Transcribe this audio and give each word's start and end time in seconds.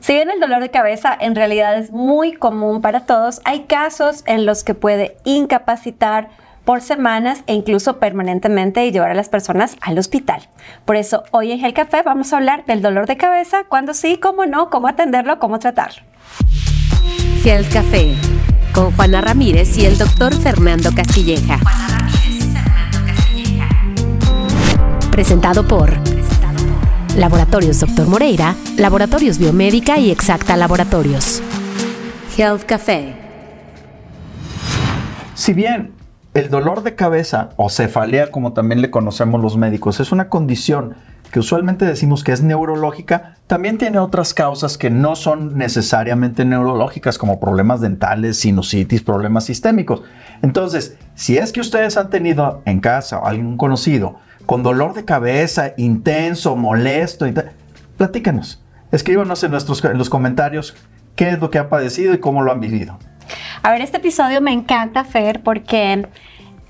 Si 0.00 0.14
bien 0.14 0.30
el 0.30 0.38
dolor 0.38 0.62
de 0.62 0.70
cabeza 0.70 1.16
en 1.20 1.34
realidad 1.34 1.76
es 1.76 1.90
muy 1.90 2.32
común 2.32 2.80
para 2.80 3.00
todos, 3.00 3.40
hay 3.44 3.64
casos 3.64 4.22
en 4.26 4.46
los 4.46 4.62
que 4.62 4.74
puede 4.74 5.16
incapacitar 5.24 6.28
por 6.64 6.82
semanas 6.82 7.42
e 7.48 7.54
incluso 7.54 7.98
permanentemente 7.98 8.86
y 8.86 8.92
llevar 8.92 9.10
a 9.10 9.14
las 9.14 9.28
personas 9.28 9.76
al 9.80 9.98
hospital. 9.98 10.48
Por 10.84 10.94
eso 10.94 11.24
hoy 11.32 11.50
en 11.50 11.64
el 11.64 11.74
Café 11.74 12.02
vamos 12.02 12.32
a 12.32 12.36
hablar 12.36 12.64
del 12.64 12.80
dolor 12.80 13.06
de 13.06 13.16
cabeza, 13.16 13.64
cuándo 13.64 13.92
sí, 13.92 14.18
cómo 14.18 14.46
no, 14.46 14.70
cómo 14.70 14.86
atenderlo, 14.86 15.40
cómo 15.40 15.58
tratarlo. 15.58 16.00
Health 17.44 17.72
Café 17.72 18.14
con 18.72 18.92
Juana 18.92 19.20
Ramírez 19.20 19.76
y 19.78 19.84
el 19.84 19.98
doctor 19.98 20.32
Fernando 20.32 20.90
Castilleja. 20.94 21.58
Presentado 25.10 25.66
por 25.66 26.17
Laboratorios 27.16 27.80
Dr. 27.80 28.06
Moreira, 28.06 28.54
Laboratorios 28.76 29.38
Biomédica 29.38 29.98
y 29.98 30.10
Exacta 30.10 30.56
Laboratorios. 30.56 31.42
Health 32.36 32.64
Café. 32.64 33.16
Si 35.34 35.52
bien 35.52 35.92
el 36.34 36.50
dolor 36.50 36.82
de 36.82 36.94
cabeza 36.94 37.50
o 37.56 37.70
cefalea, 37.70 38.30
como 38.30 38.52
también 38.52 38.80
le 38.82 38.90
conocemos 38.90 39.40
los 39.40 39.56
médicos, 39.56 39.98
es 39.98 40.12
una 40.12 40.28
condición 40.28 40.94
que 41.32 41.40
usualmente 41.40 41.84
decimos 41.84 42.24
que 42.24 42.32
es 42.32 42.42
neurológica, 42.42 43.36
también 43.46 43.78
tiene 43.78 43.98
otras 43.98 44.32
causas 44.34 44.78
que 44.78 44.90
no 44.90 45.16
son 45.16 45.58
necesariamente 45.58 46.44
neurológicas, 46.44 47.18
como 47.18 47.40
problemas 47.40 47.80
dentales, 47.80 48.38
sinusitis, 48.38 49.02
problemas 49.02 49.44
sistémicos. 49.44 50.02
Entonces, 50.42 50.96
si 51.14 51.36
es 51.36 51.52
que 51.52 51.60
ustedes 51.60 51.96
han 51.96 52.10
tenido 52.10 52.62
en 52.64 52.80
casa 52.80 53.18
o 53.18 53.26
algún 53.26 53.56
conocido 53.56 54.16
con 54.48 54.62
dolor 54.62 54.94
de 54.94 55.04
cabeza 55.04 55.74
intenso, 55.76 56.56
molesto, 56.56 57.26
platícanos. 57.98 58.64
Escríbanos 58.90 59.44
en, 59.44 59.50
nuestros, 59.50 59.84
en 59.84 59.98
los 59.98 60.08
comentarios 60.08 60.74
qué 61.16 61.28
es 61.28 61.38
lo 61.38 61.50
que 61.50 61.58
ha 61.58 61.68
padecido 61.68 62.14
y 62.14 62.18
cómo 62.18 62.40
lo 62.40 62.50
han 62.50 62.58
vivido. 62.58 62.98
A 63.62 63.72
ver, 63.72 63.82
este 63.82 63.98
episodio 63.98 64.40
me 64.40 64.50
encanta, 64.54 65.04
Fer, 65.04 65.42
porque 65.42 66.08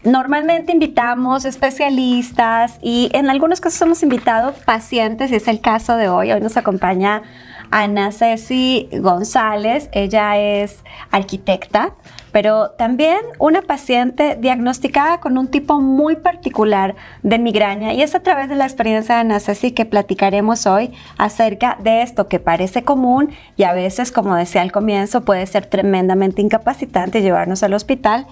normalmente 0.03 0.73
invitamos 0.73 1.45
especialistas 1.45 2.81
y 2.83 3.11
en 3.13 3.31
algunos 3.31 3.61
casos 3.61 3.81
hemos 3.83 4.03
invitado 4.03 4.55
pacientes, 4.65 5.31
y 5.31 5.37
es 5.37 5.47
el 5.47 5.61
caso 5.61 5.95
de 5.95 6.09
hoy. 6.09 6.33
Hoy 6.33 6.41
nos 6.41 6.57
acompaña 6.57 7.23
Ana 7.71 8.13
Ceci 8.13 8.89
González, 8.93 9.89
ella 9.93 10.39
es 10.39 10.83
arquitecta, 11.11 11.95
pero 12.33 12.71
también 12.71 13.19
una 13.39 13.63
paciente 13.63 14.37
diagnosticada 14.41 15.21
con 15.21 15.39
un 15.39 15.49
tipo 15.49 15.81
muy 15.81 16.17
particular 16.17 16.95
de 17.23 17.39
migraña 17.39 17.93
y 17.93 18.03
es 18.03 18.15
a 18.15 18.21
través 18.21 18.49
de 18.49 18.55
la 18.55 18.65
experiencia 18.65 19.17
de 19.17 19.21
Ana 19.23 19.41
Ceci 19.41 19.73
que 19.73 19.87
platicaremos 19.87 20.67
hoy 20.67 20.93
acerca 21.17 21.79
de 21.83 22.03
esto 22.03 22.29
que 22.29 22.39
parece 22.39 22.83
común 22.85 23.31
y 23.57 23.65
a 23.65 23.73
veces, 23.73 24.13
como 24.13 24.35
decía 24.35 24.63
al 24.63 24.73
comienzo, 24.73 25.23
puede 25.23 25.47
ser 25.47 25.67
tremendamente 25.67 26.43
incapacitante 26.43 27.23
llevarnos 27.23 27.63
al 27.63 27.75
hospital 27.75 28.27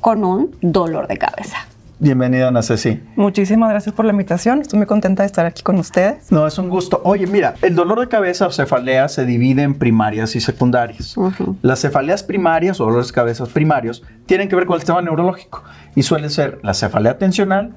con 0.00 0.24
un 0.24 0.56
dolor 0.60 1.06
de 1.08 1.18
cabeza. 1.18 1.66
Bienvenida, 2.02 2.48
Ana 2.48 2.62
Ceci. 2.62 2.98
Muchísimas 3.14 3.68
gracias 3.68 3.94
por 3.94 4.06
la 4.06 4.12
invitación. 4.12 4.62
Estoy 4.62 4.78
muy 4.78 4.86
contenta 4.86 5.22
de 5.22 5.26
estar 5.26 5.44
aquí 5.44 5.62
con 5.62 5.78
ustedes. 5.78 6.32
No, 6.32 6.46
es 6.46 6.56
un 6.56 6.70
gusto. 6.70 7.02
Oye, 7.04 7.26
mira, 7.26 7.56
el 7.60 7.74
dolor 7.74 8.00
de 8.00 8.08
cabeza 8.08 8.46
o 8.46 8.50
cefalea 8.50 9.06
se 9.10 9.26
divide 9.26 9.60
en 9.64 9.74
primarias 9.74 10.34
y 10.34 10.40
secundarias. 10.40 11.14
Las 11.60 11.82
cefaleas 11.82 12.22
primarias 12.22 12.80
o 12.80 12.86
dolores 12.86 13.08
de 13.08 13.12
cabeza 13.12 13.44
primarios 13.44 14.02
tienen 14.24 14.48
que 14.48 14.56
ver 14.56 14.64
con 14.64 14.76
el 14.76 14.80
sistema 14.80 15.02
neurológico 15.02 15.62
y 15.94 16.02
suelen 16.02 16.30
ser 16.30 16.58
la 16.62 16.72
cefalea 16.72 17.18
tensional, 17.18 17.74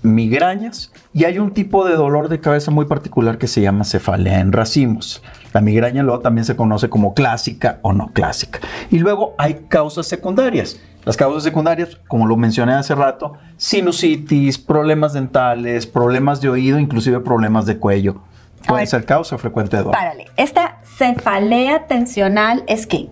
migrañas 0.00 0.90
y 1.12 1.24
hay 1.24 1.38
un 1.38 1.52
tipo 1.52 1.84
de 1.84 1.94
dolor 1.94 2.30
de 2.30 2.40
cabeza 2.40 2.70
muy 2.70 2.86
particular 2.86 3.36
que 3.36 3.48
se 3.48 3.60
llama 3.60 3.84
cefalea 3.84 4.40
en 4.40 4.52
racimos. 4.52 5.22
La 5.52 5.60
migraña 5.60 6.02
luego 6.02 6.20
también 6.20 6.46
se 6.46 6.56
conoce 6.56 6.88
como 6.88 7.12
clásica 7.12 7.80
o 7.82 7.92
no 7.92 8.12
clásica. 8.14 8.60
Y 8.90 8.98
luego 8.98 9.34
hay 9.36 9.66
causas 9.68 10.06
secundarias 10.06 10.80
las 11.04 11.16
causas 11.16 11.42
secundarias, 11.42 11.98
como 12.08 12.26
lo 12.26 12.36
mencioné 12.36 12.74
hace 12.74 12.94
rato, 12.94 13.34
sinusitis, 13.56 14.58
problemas 14.58 15.12
dentales, 15.12 15.86
problemas 15.86 16.40
de 16.40 16.50
oído, 16.50 16.78
inclusive 16.78 17.20
problemas 17.20 17.66
de 17.66 17.78
cuello. 17.78 18.22
Puede 18.66 18.86
ser 18.86 19.04
causa 19.04 19.38
frecuente 19.38 19.76
de 19.76 19.84
dolor. 19.84 19.96
Párale, 19.96 20.26
esta 20.36 20.78
cefalea 20.82 21.86
tensional 21.86 22.64
es 22.66 22.86
qué? 22.86 23.08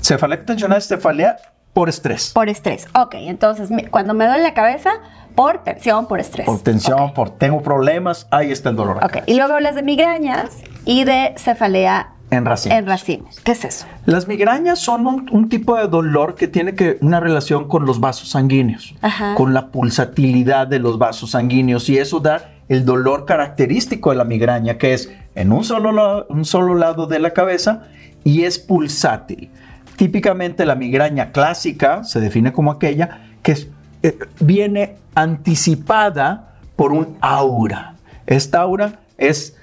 Cefalea 0.00 0.44
tensional 0.44 0.78
es 0.78 0.86
cefalea 0.88 1.36
por 1.72 1.88
estrés. 1.88 2.32
Por 2.32 2.48
estrés. 2.48 2.86
Ok, 2.94 3.14
entonces 3.14 3.70
cuando 3.90 4.14
me 4.14 4.26
duele 4.26 4.42
la 4.42 4.54
cabeza, 4.54 4.90
por 5.34 5.64
tensión, 5.64 6.06
por 6.06 6.20
estrés. 6.20 6.46
Por 6.46 6.60
tensión, 6.60 7.14
por 7.14 7.30
tengo 7.30 7.62
problemas, 7.62 8.26
ahí 8.30 8.52
está 8.52 8.70
el 8.70 8.76
dolor. 8.76 8.98
Ok, 9.02 9.18
y 9.26 9.34
luego 9.34 9.54
hablas 9.54 9.74
de 9.74 9.82
migrañas 9.82 10.58
y 10.84 11.04
de 11.04 11.34
cefalea 11.36 12.12
en 12.30 12.44
racimos. 12.44 12.78
En 12.78 12.86
racimos. 12.86 13.40
¿Qué 13.40 13.52
es 13.52 13.64
eso? 13.64 13.86
Las 14.06 14.28
migrañas 14.28 14.78
son 14.78 15.06
un, 15.06 15.48
tipo 15.48 15.76
de 15.76 15.88
dolor 15.88 16.34
que 16.36 16.48
tiene 16.48 16.74
que, 16.74 16.98
una 17.00 17.20
relación 17.20 17.66
con 17.68 17.86
los 17.86 18.00
vasos 18.00 18.30
sanguíneos, 18.30 18.94
con 19.36 19.52
la 19.52 19.68
pulsatilidad 19.68 20.66
de 20.66 20.78
los 20.78 20.98
vasos 20.98 21.32
sanguíneos 21.32 21.88
y 21.88 21.98
eso 21.98 22.20
da 22.20 22.52
el 22.68 22.84
dolor 22.84 23.24
característico 23.24 24.10
de 24.10 24.16
la 24.16 24.24
migraña, 24.24 24.78
que 24.78 24.94
es 24.94 25.12
en 25.34 25.50
un 25.50 25.64
solo, 25.64 26.26
un 26.28 26.44
solo 26.44 26.74
lado 26.76 27.06
de 27.06 27.18
la 27.18 27.30
cabeza 27.32 27.82
y 28.22 28.44
es 28.44 28.58
pulsátil. 28.58 29.50
Típicamente 29.96 30.64
la 30.64 30.76
migraña 30.76 31.32
clásica 31.32 32.04
se 32.04 32.20
define 32.20 32.52
como 32.52 32.70
aquella 32.70 33.22
que 33.42 33.56
eh, 34.02 34.18
viene 34.38 34.96
anticipada 35.14 36.54
por 36.76 36.92
un 36.92 37.18
aura. 37.20 37.96
Esta 38.26 38.60
aura 38.60 39.00
es 39.18 39.56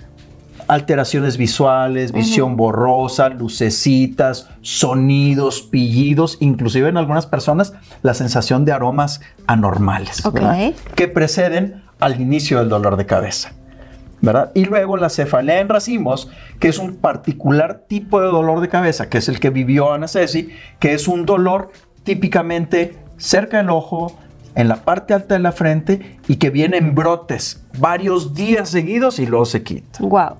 alteraciones 0.68 1.38
visuales, 1.38 2.12
visión 2.12 2.58
borrosa, 2.58 3.30
lucecitas, 3.30 4.50
sonidos, 4.62 5.62
pillidos, 5.62 6.38
inclusive 6.40 6.90
en 6.90 6.98
algunas 6.98 7.26
personas 7.26 7.74
la 8.02 8.14
sensación 8.14 8.66
de 8.66 8.74
aromas 8.74 9.22
anormales 9.48 10.24
que 10.96 11.08
preceden 11.08 11.84
al 12.00 12.20
inicio 12.20 12.60
del 12.60 12.70
dolor 12.70 12.98
de 12.98 13.06
cabeza. 13.06 13.54
¿verdad? 14.20 14.52
Y 14.56 14.66
luego 14.66 14.98
la 14.98 15.10
cefalea 15.10 15.60
en 15.60 15.70
racimos, 15.70 16.32
que 16.60 16.70
es 16.70 16.80
un 16.80 16.96
particular 16.96 17.86
tipo 17.88 18.20
de 18.20 18.28
dolor 18.28 18.62
de 18.62 18.68
cabeza, 18.68 19.10
que 19.10 19.20
es 19.20 19.30
el 19.30 19.40
que 19.40 19.52
vivió 19.52 19.94
Ana 19.94 20.08
Ceci, 20.08 20.50
que 20.80 20.94
es 20.94 21.08
un 21.08 21.28
dolor 21.28 21.72
típicamente 22.04 22.98
cerca 23.18 23.58
del 23.58 23.70
ojo, 23.70 24.18
en 24.58 24.68
la 24.68 24.78
parte 24.78 25.14
alta 25.14 25.36
de 25.36 25.40
la 25.40 25.52
frente 25.52 26.18
y 26.28 26.38
que 26.38 26.50
viene 26.50 26.78
en 26.78 26.96
brotes 26.96 27.64
varios 27.78 28.34
días 28.34 28.70
seguidos 28.70 29.20
y 29.20 29.28
luego 29.28 29.46
se 29.46 29.62
quita. 29.62 30.00
Wow. 30.00 30.36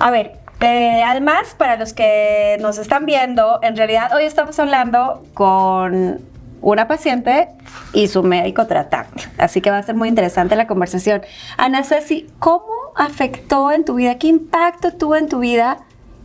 A 0.00 0.10
ver, 0.10 0.38
eh, 0.60 1.02
además, 1.04 1.54
para 1.56 1.76
los 1.76 1.92
que 1.92 2.56
nos 2.60 2.78
están 2.78 3.04
viendo, 3.04 3.58
en 3.62 3.76
realidad 3.76 4.14
hoy 4.14 4.24
estamos 4.24 4.58
hablando 4.58 5.24
con 5.34 6.20
una 6.60 6.86
paciente 6.86 7.48
y 7.92 8.06
su 8.06 8.22
médico 8.22 8.66
tratante. 8.66 9.24
Así 9.38 9.60
que 9.60 9.70
va 9.70 9.78
a 9.78 9.82
ser 9.82 9.96
muy 9.96 10.08
interesante 10.08 10.54
la 10.54 10.66
conversación. 10.66 11.22
Ana 11.56 11.82
Ceci, 11.82 12.28
¿cómo 12.38 12.64
afectó 12.94 13.72
en 13.72 13.84
tu 13.84 13.94
vida, 13.96 14.18
qué 14.18 14.28
impacto 14.28 14.92
tuvo 14.92 15.16
en 15.16 15.28
tu 15.28 15.40
vida 15.40 15.78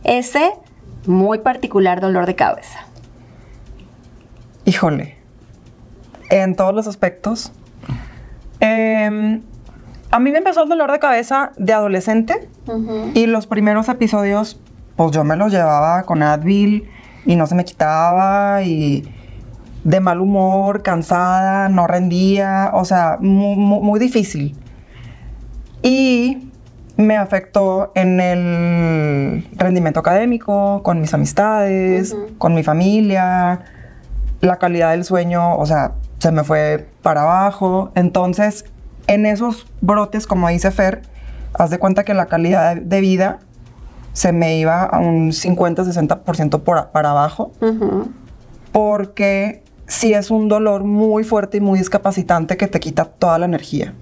ese 0.04 0.52
muy 1.06 1.38
particular 1.38 2.00
dolor 2.00 2.26
de 2.26 2.36
cabeza? 2.36 2.86
Híjole, 4.64 5.16
en 6.30 6.54
todos 6.54 6.74
los 6.74 6.86
aspectos. 6.86 7.52
Eh, 8.60 9.40
a 10.10 10.18
mí 10.18 10.30
me 10.30 10.38
empezó 10.38 10.62
el 10.62 10.68
dolor 10.68 10.90
de 10.90 10.98
cabeza 10.98 11.52
de 11.56 11.72
adolescente 11.72 12.48
y 13.14 13.26
los 13.26 13.46
primeros 13.46 13.88
episodios, 13.88 14.60
pues 14.96 15.12
yo 15.12 15.24
me 15.24 15.36
los 15.36 15.52
llevaba 15.52 16.02
con 16.04 16.22
Advil 16.22 16.88
y 17.26 17.36
no 17.36 17.46
se 17.46 17.54
me 17.54 17.64
quitaba 17.64 18.62
y 18.62 19.06
de 19.84 20.00
mal 20.00 20.20
humor, 20.20 20.82
cansada, 20.82 21.68
no 21.68 21.86
rendía, 21.86 22.70
o 22.74 22.84
sea, 22.84 23.18
muy, 23.20 24.00
difícil. 24.00 24.56
Y 25.82 26.50
me 26.96 27.16
afectó 27.16 27.92
en 27.94 28.20
el 28.20 29.46
rendimiento 29.56 30.00
académico, 30.00 30.82
con 30.82 31.00
mis 31.00 31.14
amistades, 31.14 32.16
con 32.38 32.54
mi 32.54 32.62
familia, 32.62 33.60
la 34.40 34.56
calidad 34.56 34.90
del 34.90 35.04
sueño, 35.04 35.56
o 35.56 35.66
sea, 35.66 35.92
se 36.18 36.32
me 36.32 36.44
fue 36.44 36.88
para 37.02 37.22
abajo. 37.22 37.92
Entonces, 37.94 38.64
en 39.08 39.26
esos 39.26 39.66
brotes, 39.80 40.26
como 40.26 40.48
dice 40.48 40.70
Fer, 40.70 41.02
haz 41.54 41.70
de 41.70 41.78
cuenta 41.78 42.04
que 42.04 42.14
la 42.14 42.26
calidad 42.26 42.76
de 42.76 43.00
vida 43.00 43.40
se 44.12 44.32
me 44.32 44.58
iba 44.58 44.84
a 44.84 44.98
un 44.98 45.30
50-60% 45.30 46.90
para 46.92 47.10
abajo, 47.10 47.52
porque 48.72 49.62
sí 49.86 50.12
es 50.12 50.30
un 50.30 50.48
dolor 50.48 50.84
muy 50.84 51.24
fuerte 51.24 51.56
y 51.56 51.60
muy 51.60 51.78
discapacitante 51.78 52.56
que 52.56 52.68
te 52.68 52.78
quita 52.80 53.06
toda 53.06 53.38
la 53.38 53.46
energía. 53.46 53.94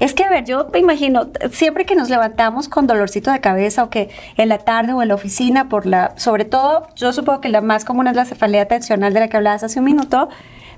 Es 0.00 0.14
que, 0.14 0.24
a 0.24 0.30
ver, 0.30 0.44
yo 0.44 0.68
me 0.72 0.80
imagino, 0.80 1.28
siempre 1.52 1.84
que 1.84 1.94
nos 1.94 2.08
levantamos 2.08 2.68
con 2.68 2.86
dolorcito 2.86 3.30
de 3.30 3.40
cabeza 3.40 3.84
o 3.84 3.90
que 3.90 4.10
en 4.36 4.48
la 4.48 4.58
tarde 4.58 4.92
o 4.92 5.02
en 5.02 5.08
la 5.08 5.14
oficina, 5.14 5.68
por 5.68 5.86
la, 5.86 6.12
sobre 6.16 6.44
todo, 6.44 6.88
yo 6.96 7.12
supongo 7.12 7.40
que 7.40 7.48
la 7.48 7.60
más 7.60 7.84
común 7.84 8.08
es 8.08 8.16
la 8.16 8.24
cefalea 8.24 8.66
tensional 8.66 9.12
de 9.14 9.20
la 9.20 9.28
que 9.28 9.36
hablabas 9.36 9.62
hace 9.62 9.78
un 9.78 9.84
minuto, 9.84 10.28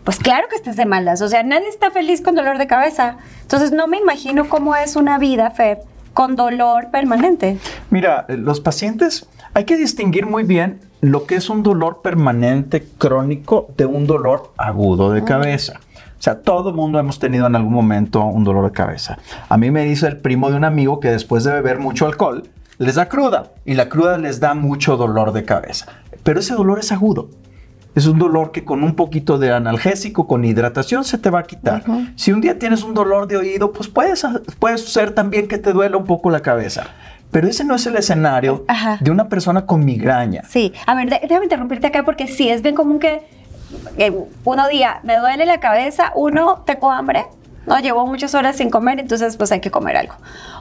pues 0.06 0.20
claro 0.20 0.46
que 0.48 0.54
estés 0.54 0.76
de 0.76 0.86
malas. 0.86 1.20
O 1.20 1.28
sea, 1.28 1.42
nadie 1.42 1.68
está 1.68 1.90
feliz 1.90 2.22
con 2.22 2.36
dolor 2.36 2.58
de 2.58 2.68
cabeza. 2.68 3.16
Entonces, 3.42 3.72
no 3.72 3.88
me 3.88 3.98
imagino 3.98 4.48
cómo 4.48 4.76
es 4.76 4.94
una 4.94 5.18
vida, 5.18 5.50
Fer, 5.50 5.80
con 6.14 6.36
dolor 6.36 6.92
permanente. 6.92 7.58
Mira, 7.90 8.24
los 8.28 8.60
pacientes, 8.60 9.26
hay 9.52 9.64
que 9.64 9.76
distinguir 9.76 10.24
muy 10.24 10.44
bien 10.44 10.78
lo 11.00 11.26
que 11.26 11.34
es 11.34 11.50
un 11.50 11.64
dolor 11.64 12.02
permanente 12.02 12.86
crónico 12.98 13.66
de 13.76 13.86
un 13.86 14.06
dolor 14.06 14.52
agudo 14.56 15.10
de 15.10 15.24
cabeza. 15.24 15.80
O 16.16 16.22
sea, 16.22 16.40
todo 16.40 16.70
el 16.70 16.76
mundo 16.76 17.00
hemos 17.00 17.18
tenido 17.18 17.48
en 17.48 17.56
algún 17.56 17.72
momento 17.72 18.24
un 18.24 18.44
dolor 18.44 18.64
de 18.64 18.70
cabeza. 18.70 19.18
A 19.48 19.56
mí 19.56 19.72
me 19.72 19.82
dice 19.86 20.06
el 20.06 20.18
primo 20.18 20.50
de 20.50 20.56
un 20.56 20.64
amigo 20.64 21.00
que 21.00 21.10
después 21.10 21.42
de 21.42 21.52
beber 21.52 21.80
mucho 21.80 22.06
alcohol, 22.06 22.44
les 22.78 22.94
da 22.94 23.08
cruda 23.08 23.50
y 23.64 23.74
la 23.74 23.88
cruda 23.88 24.18
les 24.18 24.38
da 24.38 24.54
mucho 24.54 24.96
dolor 24.96 25.32
de 25.32 25.44
cabeza. 25.44 25.86
Pero 26.22 26.38
ese 26.38 26.54
dolor 26.54 26.78
es 26.78 26.92
agudo. 26.92 27.28
Es 27.96 28.06
un 28.06 28.18
dolor 28.18 28.52
que 28.52 28.62
con 28.62 28.84
un 28.84 28.94
poquito 28.94 29.38
de 29.38 29.50
analgésico, 29.50 30.28
con 30.28 30.44
hidratación, 30.44 31.02
se 31.02 31.16
te 31.16 31.30
va 31.30 31.40
a 31.40 31.42
quitar. 31.44 31.82
Si 32.14 32.30
un 32.30 32.42
día 32.42 32.58
tienes 32.58 32.82
un 32.82 32.92
dolor 32.92 33.26
de 33.26 33.38
oído, 33.38 33.72
pues 33.72 33.88
puede 33.88 34.14
ser 34.76 35.10
también 35.12 35.48
que 35.48 35.56
te 35.56 35.72
duela 35.72 35.96
un 35.96 36.04
poco 36.04 36.30
la 36.30 36.40
cabeza. 36.40 36.84
Pero 37.30 37.48
ese 37.48 37.64
no 37.64 37.74
es 37.74 37.86
el 37.86 37.96
escenario 37.96 38.66
de 39.00 39.10
una 39.10 39.28
persona 39.28 39.64
con 39.64 39.84
migraña. 39.84 40.42
Sí, 40.46 40.74
a 40.86 40.94
ver, 40.94 41.08
déjame 41.08 41.46
interrumpirte 41.46 41.86
acá 41.86 42.04
porque 42.04 42.26
sí, 42.28 42.50
es 42.50 42.60
bien 42.60 42.74
común 42.74 42.98
que 42.98 43.22
uno 44.44 44.68
día 44.68 45.00
me 45.02 45.16
duele 45.18 45.46
la 45.46 45.58
cabeza, 45.58 46.12
uno 46.14 46.62
tengo 46.66 46.90
hambre, 46.90 47.24
no 47.66 47.78
llevo 47.80 48.06
muchas 48.06 48.34
horas 48.34 48.56
sin 48.56 48.68
comer, 48.68 49.00
entonces 49.00 49.38
pues 49.38 49.50
hay 49.52 49.60
que 49.60 49.70
comer 49.70 49.96
algo. 49.96 50.14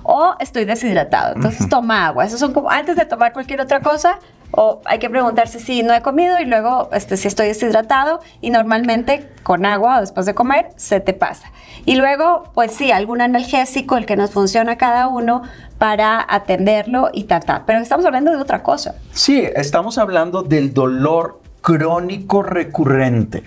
O 0.04 0.36
estoy 0.40 0.64
deshidratado, 0.64 1.36
entonces 1.36 1.68
toma 1.68 2.08
agua. 2.08 2.24
Eso 2.24 2.38
son 2.38 2.54
como 2.54 2.72
antes 2.72 2.96
de 2.96 3.06
tomar 3.06 3.34
cualquier 3.34 3.60
otra 3.60 3.82
cosa, 3.82 4.20
o 4.56 4.82
hay 4.86 5.00
que 5.00 5.10
preguntarse 5.10 5.60
si 5.60 5.84
no 5.84 5.94
he 5.94 6.02
comido 6.02 6.40
y 6.40 6.46
luego 6.46 6.90
este, 6.94 7.18
si 7.18 7.28
estoy 7.28 7.48
deshidratado 7.48 8.20
y 8.42 8.50
normalmente 8.50 9.30
con 9.44 9.66
agua 9.66 9.98
o 9.98 10.02
después 10.02 10.26
de 10.26 10.34
comer 10.34 10.70
se 10.76 11.00
te 11.00 11.14
pasa. 11.14 11.52
Y 11.86 11.96
luego, 11.96 12.52
pues 12.54 12.72
sí, 12.72 12.92
algún 12.92 13.22
analgésico, 13.22 13.98
el 13.98 14.06
que 14.06 14.16
nos 14.16 14.32
funciona 14.32 14.74
a 14.74 14.78
cada 14.78 15.08
uno 15.08 15.44
para 15.78 16.26
atenderlo 16.28 17.10
y 17.14 17.26
tratar. 17.26 17.64
Pero 17.66 17.80
estamos 17.80 18.06
hablando 18.06 18.32
de 18.32 18.38
otra 18.38 18.64
cosa. 18.64 18.96
Sí, 19.12 19.48
estamos 19.56 19.98
hablando 19.98 20.42
del 20.42 20.74
dolor 20.74 21.42
crónico 21.62 22.44
recurrente, 22.44 23.44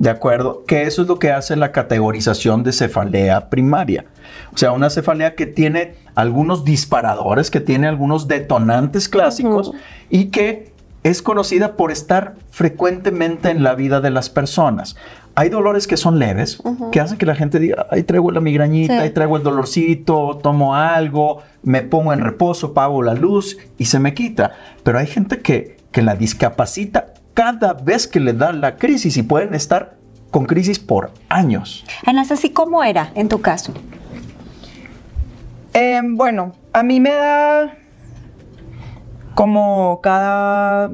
¿de 0.00 0.08
acuerdo? 0.08 0.64
Que 0.66 0.84
eso 0.84 1.02
es 1.02 1.08
lo 1.08 1.18
que 1.18 1.30
hace 1.30 1.56
la 1.56 1.72
categorización 1.72 2.62
de 2.62 2.72
cefalea 2.72 3.50
primaria. 3.50 4.06
O 4.54 4.56
sea, 4.56 4.72
una 4.72 4.88
cefalea 4.88 5.34
que 5.34 5.44
tiene 5.44 5.94
algunos 6.14 6.64
disparadores, 6.64 7.50
que 7.50 7.60
tiene 7.60 7.86
algunos 7.86 8.28
detonantes 8.28 9.08
clásicos 9.08 9.72
y 10.08 10.26
que 10.26 10.72
es 11.02 11.22
conocida 11.22 11.76
por 11.76 11.90
estar 11.90 12.34
frecuentemente 12.50 13.50
en 13.50 13.62
la 13.62 13.74
vida 13.74 14.00
de 14.00 14.10
las 14.10 14.28
personas. 14.28 14.96
Hay 15.34 15.48
dolores 15.48 15.86
que 15.86 15.96
son 15.96 16.18
leves, 16.18 16.60
que 16.92 17.00
hacen 17.00 17.16
que 17.16 17.24
la 17.24 17.34
gente 17.34 17.58
diga, 17.58 17.86
ahí 17.90 18.02
traigo 18.02 18.30
la 18.30 18.40
migrañita, 18.40 19.00
ahí 19.00 19.10
traigo 19.10 19.36
el 19.36 19.42
dolorcito, 19.42 20.38
tomo 20.42 20.74
algo, 20.74 21.42
me 21.62 21.82
pongo 21.82 22.12
en 22.12 22.20
reposo, 22.20 22.68
apago 22.68 23.02
la 23.02 23.14
luz 23.14 23.56
y 23.78 23.86
se 23.86 23.98
me 24.00 24.12
quita. 24.12 24.52
Pero 24.82 24.98
hay 24.98 25.06
gente 25.06 25.38
que, 25.40 25.78
que 25.92 26.02
la 26.02 26.16
discapacita 26.16 27.14
cada 27.32 27.72
vez 27.72 28.06
que 28.06 28.20
le 28.20 28.32
da 28.32 28.52
la 28.52 28.76
crisis 28.76 29.16
y 29.16 29.22
pueden 29.22 29.54
estar 29.54 29.96
con 30.30 30.46
crisis 30.46 30.78
por 30.78 31.10
años. 31.28 31.84
Ana, 32.04 32.22
así 32.22 32.50
cómo 32.50 32.82
era 32.84 33.12
en 33.14 33.28
tu 33.28 33.40
caso? 33.40 33.72
Em, 35.72 36.16
bueno, 36.16 36.52
a 36.72 36.82
mí 36.82 37.00
me 37.00 37.12
da 37.12 37.74
como 39.34 40.00
cada, 40.02 40.90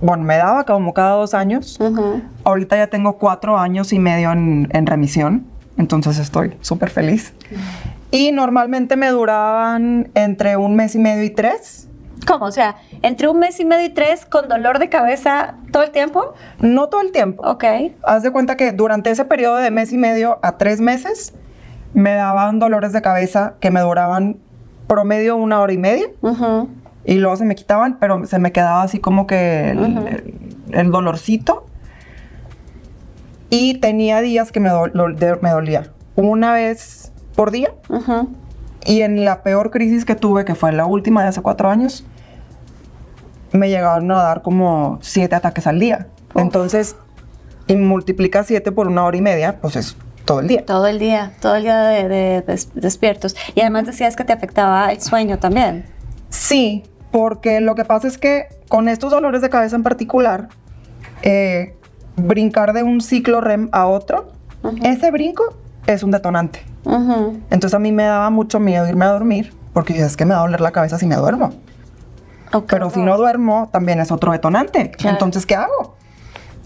bueno, 0.00 0.24
me 0.24 0.36
daba 0.36 0.64
como 0.64 0.94
cada 0.94 1.12
dos 1.12 1.34
años. 1.34 1.78
Ahorita 2.44 2.76
ya 2.76 2.86
tengo 2.86 3.18
cuatro 3.18 3.58
años 3.58 3.92
y 3.92 3.98
medio 3.98 4.32
en, 4.32 4.68
en 4.72 4.86
remisión, 4.86 5.46
entonces 5.76 6.18
estoy 6.18 6.56
súper 6.60 6.90
feliz. 6.90 7.34
Y 8.10 8.32
normalmente 8.32 8.96
me 8.96 9.08
duraban 9.08 10.10
entre 10.14 10.56
un 10.56 10.76
mes 10.76 10.94
y 10.94 10.98
medio 10.98 11.24
y 11.24 11.30
tres. 11.30 11.88
¿Cómo? 12.26 12.44
O 12.46 12.52
sea, 12.52 12.76
entre 13.02 13.28
un 13.28 13.38
mes 13.38 13.58
y 13.58 13.64
medio 13.64 13.86
y 13.86 13.88
tres 13.90 14.24
con 14.26 14.48
dolor 14.48 14.78
de 14.78 14.88
cabeza 14.88 15.54
todo 15.72 15.82
el 15.82 15.90
tiempo? 15.90 16.34
No 16.60 16.88
todo 16.88 17.00
el 17.00 17.10
tiempo. 17.10 17.42
Ok. 17.46 17.64
Haz 18.02 18.22
de 18.22 18.30
cuenta 18.30 18.56
que 18.56 18.72
durante 18.72 19.10
ese 19.10 19.24
periodo 19.24 19.56
de 19.56 19.70
mes 19.70 19.92
y 19.92 19.98
medio 19.98 20.38
a 20.42 20.56
tres 20.56 20.80
meses 20.80 21.34
me 21.94 22.14
daban 22.14 22.58
dolores 22.58 22.92
de 22.92 23.02
cabeza 23.02 23.54
que 23.60 23.70
me 23.70 23.80
duraban 23.80 24.38
promedio 24.86 25.36
una 25.36 25.60
hora 25.60 25.72
y 25.72 25.78
media. 25.78 26.06
Y 27.04 27.14
luego 27.14 27.36
se 27.36 27.44
me 27.44 27.54
quitaban, 27.54 27.98
pero 27.98 28.24
se 28.26 28.38
me 28.38 28.52
quedaba 28.52 28.82
así 28.82 28.98
como 28.98 29.26
que 29.26 29.70
el, 30.70 30.90
dolorcito. 30.90 31.66
Y 33.50 33.74
tenía 33.74 34.20
días 34.20 34.52
que 34.52 34.60
me, 34.60 34.70
me 34.70 35.50
dolía. 35.50 35.90
Una 36.14 36.52
vez 36.52 37.12
por 37.34 37.50
día. 37.50 37.72
Y 38.84 39.02
en 39.02 39.24
la 39.24 39.42
peor 39.42 39.70
crisis 39.70 40.04
que 40.04 40.14
tuve, 40.14 40.44
que 40.44 40.54
fue 40.54 40.72
la 40.72 40.86
última 40.86 41.22
de 41.22 41.28
hace 41.28 41.42
cuatro 41.42 41.68
años, 41.68 42.04
me 43.52 43.68
llegaron 43.68 44.10
a 44.10 44.22
dar 44.22 44.42
como 44.42 44.98
siete 45.02 45.34
ataques 45.34 45.66
al 45.66 45.78
día. 45.78 46.06
Entonces, 46.34 46.96
y 47.66 47.76
multiplica 47.76 48.44
siete 48.44 48.72
por 48.72 48.88
una 48.88 49.04
hora 49.04 49.16
y 49.16 49.22
media, 49.22 49.58
pues 49.60 49.76
es 49.76 49.96
todo 50.24 50.40
el 50.40 50.48
día. 50.48 50.64
Todo 50.64 50.86
el 50.86 50.98
día, 50.98 51.32
todo 51.40 51.56
el 51.56 51.62
día 51.64 51.80
de, 51.82 52.66
despiertos. 52.74 53.36
Y 53.54 53.60
además 53.60 53.86
decías 53.86 54.16
que 54.16 54.24
te 54.24 54.32
afectaba 54.32 54.92
el 54.92 55.00
sueño 55.00 55.38
también. 55.38 55.86
Sí, 56.30 56.84
porque 57.10 57.60
lo 57.60 57.74
que 57.74 57.84
pasa 57.84 58.08
es 58.08 58.18
que 58.18 58.46
con 58.68 58.88
estos 58.88 59.10
dolores 59.10 59.42
de 59.42 59.50
cabeza 59.50 59.76
en 59.76 59.82
particular, 59.82 60.48
eh, 61.22 61.76
brincar 62.16 62.72
de 62.72 62.82
un 62.82 63.00
ciclo 63.00 63.40
REM 63.40 63.68
a 63.72 63.86
otro, 63.86 64.32
ese 64.82 65.10
brinco 65.10 65.54
es 65.86 66.02
un 66.02 66.10
detonante. 66.10 66.64
Entonces 67.50 67.74
a 67.74 67.78
mí 67.78 67.92
me 67.92 68.04
daba 68.04 68.30
mucho 68.30 68.60
miedo 68.60 68.88
irme 68.88 69.04
a 69.04 69.08
dormir, 69.08 69.52
porque 69.72 70.00
es 70.00 70.16
que 70.16 70.24
me 70.24 70.34
va 70.34 70.40
a 70.40 70.42
doler 70.44 70.60
la 70.60 70.72
cabeza 70.72 70.98
si 70.98 71.06
me 71.06 71.16
duermo. 71.16 71.52
Pero 72.66 72.90
si 72.90 73.00
no 73.00 73.16
duermo, 73.16 73.70
también 73.72 74.00
es 74.00 74.12
otro 74.12 74.32
detonante. 74.32 74.92
Entonces, 75.04 75.46
¿qué 75.46 75.54
hago? 75.54 75.96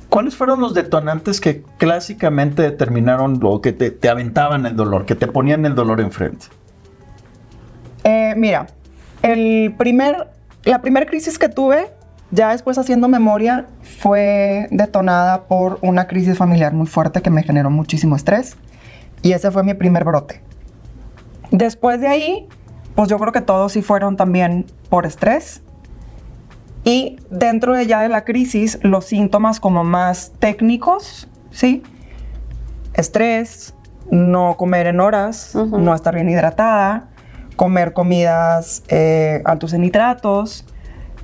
¿Cuáles 0.08 0.36
fueron 0.36 0.60
los 0.60 0.72
detonantes 0.72 1.40
que 1.40 1.62
clásicamente 1.78 2.62
determinaron 2.62 3.40
o 3.42 3.60
que 3.60 3.72
te, 3.72 4.08
aventaban 4.08 4.64
el 4.66 4.76
dolor, 4.76 5.04
que 5.04 5.14
te 5.14 5.26
ponían 5.26 5.66
el 5.66 5.75
dolor 5.75 6.00
enfrente? 6.00 6.46
Eh, 8.04 8.34
mira, 8.36 8.68
el 9.22 9.75
primer, 9.76 10.28
la 10.64 10.80
primera 10.80 11.06
crisis 11.06 11.38
que 11.38 11.48
tuve, 11.48 11.90
ya 12.30 12.50
después 12.50 12.78
haciendo 12.78 13.08
memoria, 13.08 13.66
fue 13.82 14.68
detonada 14.70 15.44
por 15.44 15.78
una 15.82 16.06
crisis 16.06 16.38
familiar 16.38 16.72
muy 16.72 16.86
fuerte 16.86 17.20
que 17.20 17.30
me 17.30 17.42
generó 17.42 17.70
muchísimo 17.70 18.14
estrés. 18.14 18.56
Y 19.22 19.32
ese 19.32 19.50
fue 19.50 19.64
mi 19.64 19.75
primer 19.75 20.04
brote. 20.04 20.40
Después 21.50 22.00
de 22.00 22.08
ahí, 22.08 22.48
pues 22.94 23.08
yo 23.08 23.18
creo 23.18 23.32
que 23.32 23.40
todos 23.40 23.72
sí 23.72 23.82
fueron 23.82 24.16
también 24.16 24.66
por 24.88 25.04
estrés. 25.04 25.62
Y 26.87 27.19
dentro 27.31 27.75
de 27.75 27.88
ya 27.88 28.00
de 28.00 28.09
la 28.09 28.25
crisis, 28.25 28.78
los 28.83 29.07
síntomas 29.07 29.59
como 29.59 29.83
más 29.83 30.31
técnicos, 30.38 31.26
¿sí? 31.50 31.83
Estrés, 32.95 33.75
no 34.12 34.57
comer 34.57 34.87
en 34.87 35.00
horas, 35.00 35.57
no 35.57 35.93
estar 35.97 36.14
bien 36.14 36.28
hidratada, 36.28 37.09
comer 37.57 37.93
comidas 37.93 38.85
eh, 38.87 39.43
altos 39.45 39.73
en 39.73 39.81
nitratos, 39.81 40.64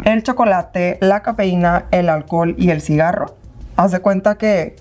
el 0.05 0.25
chocolate, 0.25 0.99
la 1.01 1.23
cafeína, 1.23 1.87
el 1.93 2.09
alcohol 2.09 2.57
y 2.59 2.71
el 2.71 2.81
cigarro. 2.81 3.37
Haz 3.77 3.93
de 3.93 4.01
cuenta 4.01 4.37
que 4.39 4.75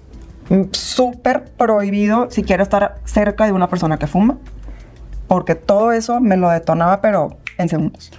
mm, 0.50 0.64
súper 0.72 1.44
prohibido 1.44 2.32
si 2.32 2.42
quiero 2.42 2.64
estar 2.64 2.96
cerca 3.06 3.46
de 3.46 3.52
una 3.52 3.70
persona 3.70 4.00
que 4.00 4.08
fuma, 4.08 4.40
porque 5.28 5.54
todo 5.54 5.92
eso 5.92 6.20
me 6.20 6.38
lo 6.38 6.50
detonaba, 6.50 7.02
pero 7.02 7.38
en 7.60 7.70
segundos. 7.70 8.12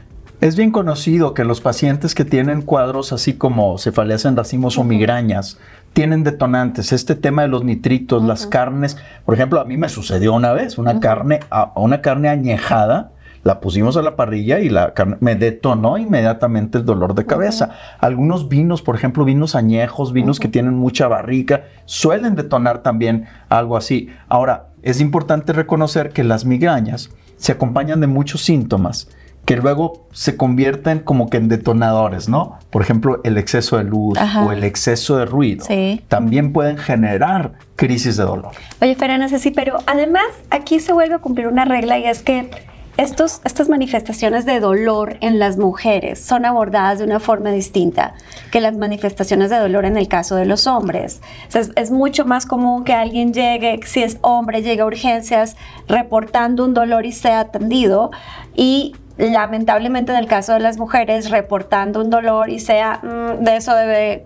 Es 0.42 0.56
bien 0.56 0.72
conocido 0.72 1.34
que 1.34 1.44
los 1.44 1.60
pacientes 1.60 2.16
que 2.16 2.24
tienen 2.24 2.62
cuadros 2.62 3.12
así 3.12 3.34
como 3.34 3.78
cefaleas 3.78 4.24
en 4.24 4.36
racimos 4.36 4.76
o 4.76 4.82
migrañas 4.82 5.56
tienen 5.92 6.24
detonantes. 6.24 6.92
Este 6.92 7.14
tema 7.14 7.42
de 7.42 7.48
los 7.48 7.62
nitritos, 7.62 8.24
las 8.24 8.48
carnes, 8.48 8.96
por 9.24 9.36
ejemplo, 9.36 9.60
a 9.60 9.64
mí 9.64 9.76
me 9.76 9.88
sucedió 9.88 10.34
una 10.34 10.52
vez, 10.52 10.78
una 10.78 10.98
carne, 10.98 11.38
una 11.76 12.00
carne 12.00 12.28
añejada, 12.28 13.12
la 13.44 13.60
pusimos 13.60 13.96
a 13.96 14.02
la 14.02 14.16
parrilla 14.16 14.58
y 14.58 14.68
la 14.68 14.94
carne 14.94 15.16
me 15.20 15.36
detonó 15.36 15.96
inmediatamente 15.96 16.78
el 16.78 16.84
dolor 16.84 17.14
de 17.14 17.24
cabeza. 17.24 17.76
Algunos 18.00 18.48
vinos, 18.48 18.82
por 18.82 18.96
ejemplo, 18.96 19.24
vinos 19.24 19.54
añejos, 19.54 20.12
vinos 20.12 20.40
que 20.40 20.48
tienen 20.48 20.74
mucha 20.74 21.06
barrica, 21.06 21.66
suelen 21.84 22.34
detonar 22.34 22.82
también 22.82 23.26
algo 23.48 23.76
así. 23.76 24.08
Ahora, 24.28 24.70
es 24.82 25.00
importante 25.00 25.52
reconocer 25.52 26.10
que 26.10 26.24
las 26.24 26.44
migrañas 26.44 27.10
se 27.36 27.52
acompañan 27.52 28.00
de 28.00 28.08
muchos 28.08 28.42
síntomas 28.42 29.06
que 29.44 29.56
luego 29.56 30.06
se 30.12 30.36
convierten 30.36 31.00
como 31.00 31.28
que 31.28 31.36
en 31.36 31.48
detonadores, 31.48 32.28
¿no? 32.28 32.58
Por 32.70 32.82
ejemplo, 32.82 33.20
el 33.24 33.38
exceso 33.38 33.76
de 33.76 33.84
luz 33.84 34.18
o 34.44 34.52
el 34.52 34.62
exceso 34.62 35.16
de 35.16 35.24
ruido 35.24 35.66
también 36.08 36.52
pueden 36.52 36.78
generar 36.78 37.54
crisis 37.76 38.16
de 38.16 38.24
dolor. 38.24 38.52
Oye, 38.80 38.94
Ferana, 38.94 39.28
sí, 39.28 39.50
pero 39.50 39.78
además 39.86 40.26
aquí 40.50 40.78
se 40.78 40.92
vuelve 40.92 41.16
a 41.16 41.18
cumplir 41.18 41.48
una 41.48 41.64
regla 41.64 41.98
y 41.98 42.04
es 42.04 42.22
que 42.22 42.50
estos, 42.98 43.40
estas 43.44 43.70
manifestaciones 43.70 44.44
de 44.44 44.60
dolor 44.60 45.16
en 45.22 45.38
las 45.38 45.56
mujeres 45.56 46.20
son 46.20 46.44
abordadas 46.44 46.98
de 46.98 47.06
una 47.06 47.20
forma 47.20 47.50
distinta 47.50 48.12
que 48.50 48.60
las 48.60 48.76
manifestaciones 48.76 49.48
de 49.48 49.56
dolor 49.56 49.86
en 49.86 49.96
el 49.96 50.08
caso 50.08 50.36
de 50.36 50.44
los 50.44 50.66
hombres. 50.66 51.22
es, 51.54 51.90
mucho 51.90 52.26
más 52.26 52.44
común 52.44 52.84
que 52.84 52.92
alguien 52.92 53.32
llegue, 53.32 53.80
si 53.86 54.02
es 54.02 54.18
hombre, 54.20 54.60
llegue 54.60 54.82
a 54.82 54.86
urgencias 54.86 55.56
reportando 55.88 56.66
un 56.66 56.74
dolor 56.74 57.06
y 57.06 57.12
sea 57.12 57.40
atendido 57.40 58.10
y 58.54 58.94
lamentablemente 59.18 60.12
en 60.12 60.18
el 60.18 60.26
caso 60.26 60.54
de 60.54 60.60
las 60.60 60.78
mujeres 60.78 61.30
reportando 61.30 62.00
un 62.00 62.10
dolor 62.10 62.50
y 62.50 62.58
sea 62.58 63.00
mm, 63.02 63.44
de 63.44 63.56
eso 63.56 63.74
debe 63.74 64.24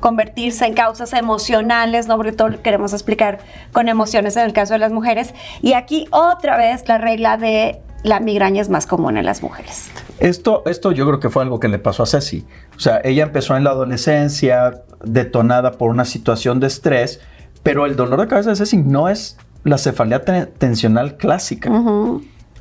convertirse 0.00 0.66
en 0.66 0.74
causas 0.74 1.12
emocionales, 1.12 2.06
¿no? 2.06 2.16
Porque 2.16 2.32
todo 2.32 2.48
lo 2.48 2.62
queremos 2.62 2.92
explicar 2.92 3.38
con 3.72 3.88
emociones 3.88 4.36
en 4.36 4.44
el 4.44 4.52
caso 4.52 4.74
de 4.74 4.78
las 4.78 4.92
mujeres. 4.92 5.34
Y 5.62 5.74
aquí 5.74 6.06
otra 6.10 6.56
vez 6.56 6.88
la 6.88 6.98
regla 6.98 7.36
de 7.36 7.80
la 8.02 8.20
migraña 8.20 8.60
es 8.60 8.68
más 8.68 8.86
común 8.86 9.16
en 9.16 9.24
las 9.24 9.42
mujeres. 9.42 9.90
Esto, 10.18 10.62
esto 10.66 10.92
yo 10.92 11.06
creo 11.06 11.20
que 11.20 11.30
fue 11.30 11.42
algo 11.42 11.58
que 11.58 11.68
le 11.68 11.78
pasó 11.78 12.02
a 12.02 12.06
Ceci. 12.06 12.46
O 12.76 12.80
sea, 12.80 13.00
ella 13.02 13.24
empezó 13.24 13.56
en 13.56 13.64
la 13.64 13.70
adolescencia 13.70 14.82
detonada 15.02 15.72
por 15.72 15.90
una 15.90 16.04
situación 16.04 16.60
de 16.60 16.66
estrés, 16.66 17.20
pero 17.62 17.86
el 17.86 17.96
dolor 17.96 18.20
de 18.20 18.28
cabeza 18.28 18.50
de 18.50 18.56
Ceci 18.56 18.76
no 18.76 19.08
es 19.08 19.38
la 19.64 19.78
cefalea 19.78 20.22
tensional 20.58 21.16
clásica, 21.16 21.70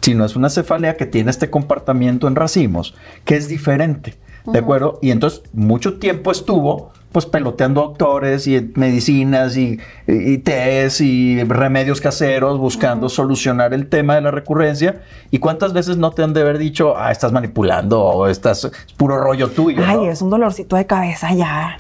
sino 0.04 0.26
es 0.26 0.36
una 0.36 0.50
cefalea 0.50 0.98
que 0.98 1.06
tiene 1.06 1.32
este 1.32 1.50
comportamiento 1.50 2.28
en 2.28 2.36
racimos, 2.36 2.94
que 3.24 3.38
es 3.38 3.48
diferente, 3.48 4.16
¿de 4.46 4.60
acuerdo? 4.60 5.00
Y 5.02 5.12
entonces 5.12 5.44
mucho 5.54 5.94
tiempo 5.98 6.30
estuvo 6.30 6.92
pues 7.14 7.26
peloteando 7.26 7.82
doctores 7.82 8.46
y 8.48 8.74
medicinas 8.76 9.56
y, 9.56 9.80
y, 10.08 10.40
tés 10.40 11.00
y 11.00 11.42
remedios 11.44 12.02
caseros 12.02 12.58
buscando 12.58 13.08
solucionar 13.08 13.74
el 13.74 13.88
tema 13.88 14.16
de 14.16 14.22
la 14.22 14.32
recurrencia. 14.32 15.04
¿Y 15.32 15.38
cuántas 15.38 15.74
veces 15.74 15.96
no 15.96 16.12
te 16.12 16.24
han 16.24 16.34
de 16.34 16.42
haber 16.42 16.58
dicho, 16.58 16.98
ah, 16.98 17.12
estás 17.12 17.32
manipulando 17.32 18.02
o 18.02 18.28
estás, 18.28 18.66
es 18.66 18.94
puro 18.98 19.20
rollo 19.20 19.52
tuyo? 19.52 19.84
Ay, 19.86 20.08
es 20.08 20.22
un 20.22 20.32
dolorcito 20.32 20.76
de 20.76 20.86
cabeza 20.88 21.34
ya 21.34 21.78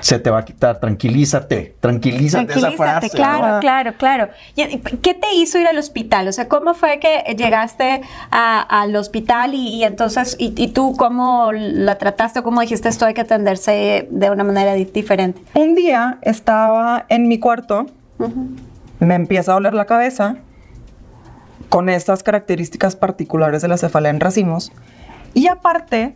se 0.00 0.18
te 0.18 0.30
va 0.30 0.38
a 0.38 0.44
quitar, 0.44 0.78
tranquilízate, 0.80 1.76
tranquilízate, 1.80 2.58
esa 2.58 2.72
frase. 2.72 3.10
Claro, 3.10 3.60
claro, 3.60 3.94
claro. 3.96 4.28
¿Qué 4.54 5.14
te 5.14 5.34
hizo 5.34 5.58
ir 5.58 5.66
al 5.66 5.78
hospital? 5.78 6.28
O 6.28 6.32
sea, 6.32 6.48
¿cómo 6.48 6.74
fue 6.74 6.98
que 6.98 7.34
llegaste 7.36 8.02
al 8.30 8.94
hospital 8.96 9.54
y, 9.54 9.84
entonces, 9.84 10.36
y, 10.38 10.68
tú 10.68 10.94
cómo 10.96 11.52
la 11.52 11.98
trataste 11.98 12.42
cómo 12.42 12.60
dijiste 12.60 12.88
esto 12.88 13.06
hay 13.06 13.14
que 13.14 13.22
atenderse 13.22 14.08
de 14.10 14.30
una 14.30 14.44
manera 14.44 14.74
diferente? 14.74 15.40
Un 15.54 15.74
día 15.74 16.18
estaba 16.22 17.06
en 17.08 17.28
mi 17.28 17.38
cuarto, 17.38 17.86
me 19.00 19.14
empieza 19.14 19.52
a 19.52 19.54
doler 19.54 19.74
la 19.74 19.86
cabeza 19.86 20.36
con 21.68 21.88
estas 21.88 22.22
características 22.22 22.96
particulares 22.96 23.62
de 23.62 23.68
la 23.68 23.76
cefalea 23.76 24.10
en 24.10 24.20
racimos 24.20 24.72
y 25.34 25.48
aparte 25.48 26.14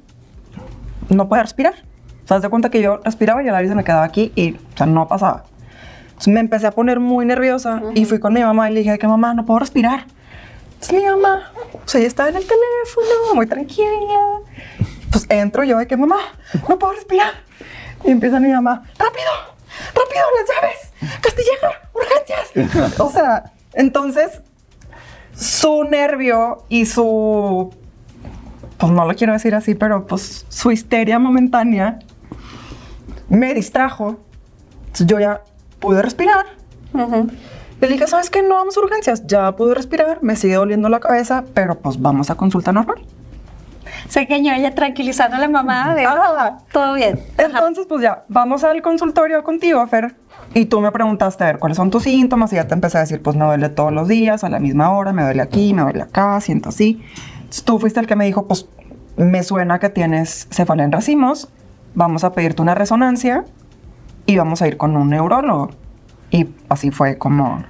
no 1.09 1.29
puedo 1.29 1.43
respirar 1.43 1.90
sea, 2.31 2.41
de 2.41 2.49
cuenta 2.49 2.71
que 2.71 2.81
yo 2.81 2.99
respiraba 3.05 3.43
y 3.43 3.49
el 3.49 3.55
aire 3.55 3.69
se 3.69 3.75
me 3.75 3.85
quedaba 3.85 4.05
aquí 4.05 4.33
y, 4.37 4.55
o 4.55 4.77
sea, 4.77 4.87
no 4.87 5.09
pasaba. 5.09 5.45
Entonces 6.11 6.35
me 6.35 6.41
empecé 6.41 6.67
a 6.67 6.71
poner 6.71 7.01
muy 7.01 7.25
nerviosa 7.25 7.83
y 7.95 8.05
fui 8.05 8.21
con 8.21 8.35
mi 8.35 8.41
mamá 8.41 8.71
y 8.71 8.75
le 8.75 8.81
dije 8.81 8.99
que 8.99 9.09
mamá, 9.09 9.35
no 9.35 9.45
puedo 9.45 9.59
respirar. 9.61 10.05
Entonces 10.75 10.93
mi 10.93 11.07
mamá, 11.07 11.51
o 11.75 11.89
sea, 11.89 11.99
ella 11.99 12.09
estaba 12.09 12.29
en 12.29 12.37
el 12.37 12.43
teléfono, 12.47 13.35
muy 13.35 13.47
tranquila. 13.47 14.41
Pues 15.11 15.27
entro 15.29 15.65
yo 15.65 15.79
de 15.79 15.87
que 15.87 15.97
mamá, 15.97 16.19
no 16.69 16.79
puedo 16.79 16.93
respirar. 16.93 17.33
Y 18.05 18.11
empieza 18.11 18.39
mi 18.39 18.51
mamá, 18.51 18.83
rápido, 18.99 19.31
rápido, 19.95 20.25
las 20.39 20.49
llaves, 20.49 21.21
Castilleja, 21.21 21.69
urgencias. 21.93 23.01
o 23.01 23.11
sea, 23.11 23.53
entonces 23.75 24.41
su 25.35 25.85
nervio 25.85 26.65
y 26.69 26.87
su, 26.87 27.75
pues 28.77 28.93
no 28.93 29.07
lo 29.07 29.15
quiero 29.15 29.33
decir 29.33 29.55
así, 29.55 29.75
pero 29.75 30.07
pues 30.07 30.45
su 30.49 30.71
histeria 30.71 31.19
momentánea 31.19 31.99
me 33.31 33.55
distrajo. 33.55 34.19
Entonces 34.87 35.07
yo 35.07 35.19
ya 35.19 35.43
pude 35.79 36.03
respirar. 36.03 36.45
Le 37.81 37.89
dije, 37.89 38.07
¿sabes 38.07 38.29
qué? 38.29 38.43
No 38.43 38.57
vamos 38.57 38.77
a 38.77 38.81
urgencias. 38.81 39.27
Ya 39.27 39.57
pude 39.57 39.75
respirar, 39.75 40.19
me 40.23 40.37
sigue 40.37 40.57
doliendo 40.57 40.91
la 40.91 41.01
cabeza, 41.01 41.45
pero 41.55 41.79
pues 41.79 41.99
vamos 41.99 42.29
a 42.31 42.35
consulta 42.35 42.73
normal. 42.73 42.99
Sé 44.09 44.27
que 44.27 44.37
ella 44.37 44.75
tranquilizando 44.75 45.37
a 45.37 45.41
la 45.41 45.49
mamá 45.49 45.95
de 45.95 46.05
todo 46.73 46.95
bien. 46.95 47.21
Entonces, 47.39 47.87
pues 47.89 48.03
ya, 48.03 48.25
vamos 48.29 48.65
al 48.65 48.83
consultorio 48.83 49.43
contigo, 49.45 49.87
Fer. 49.87 50.17
Y 50.53 50.65
tú 50.67 50.81
me 50.81 50.91
preguntaste, 50.91 51.45
a 51.45 51.47
ver, 51.49 51.59
¿cuáles 51.59 51.77
son 51.77 51.91
tus 51.91 52.03
síntomas? 52.03 52.53
Y 52.53 52.57
ya 52.57 52.67
te 52.67 52.75
empecé 52.75 52.99
a 52.99 53.03
decir, 53.03 53.23
pues 53.23 53.37
me 53.37 53.45
duele 53.45 53.69
todos 53.69 53.93
los 53.93 54.09
días, 54.09 54.43
a 54.43 54.49
la 54.49 54.59
misma 54.59 54.91
hora, 54.91 55.13
me 55.13 55.23
duele 55.23 55.41
aquí, 55.43 55.73
me 55.75 55.83
duele 55.83 56.03
acá, 56.03 56.41
siento 56.41 56.71
así. 56.71 57.03
Entonces, 57.37 57.65
tú 57.65 57.79
fuiste 57.79 58.01
el 58.01 58.07
que 58.07 58.17
me 58.17 58.25
dijo, 58.25 58.49
pues 58.49 58.69
me 59.17 59.43
suena 59.43 59.79
que 59.79 59.91
tienes 59.91 60.49
cefalea 60.51 60.87
en 60.87 60.93
racimos, 60.93 61.49
vamos 61.95 62.25
a 62.25 62.33
pedirte 62.33 62.63
una 62.63 62.75
resonancia 62.75 63.45
y 64.27 64.37
vamos 64.37 64.63
a 64.63 64.69
ir 64.69 64.77
con 64.77 64.97
un 64.97 65.11
neurólogo. 65.11 65.71
Y 66.31 66.49
así 66.69 66.91
fue 66.91 67.19
como... 67.19 67.63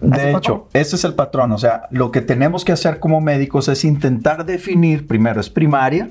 De 0.00 0.32
hecho, 0.32 0.66
ese 0.72 0.96
es 0.96 1.04
el 1.04 1.14
patrón. 1.14 1.52
O 1.52 1.58
sea, 1.58 1.86
lo 1.90 2.10
que 2.10 2.22
tenemos 2.22 2.64
que 2.64 2.72
hacer 2.72 2.98
como 2.98 3.20
médicos 3.20 3.68
es 3.68 3.84
intentar 3.84 4.44
definir, 4.44 5.06
primero 5.06 5.40
es 5.40 5.48
primaria, 5.48 6.10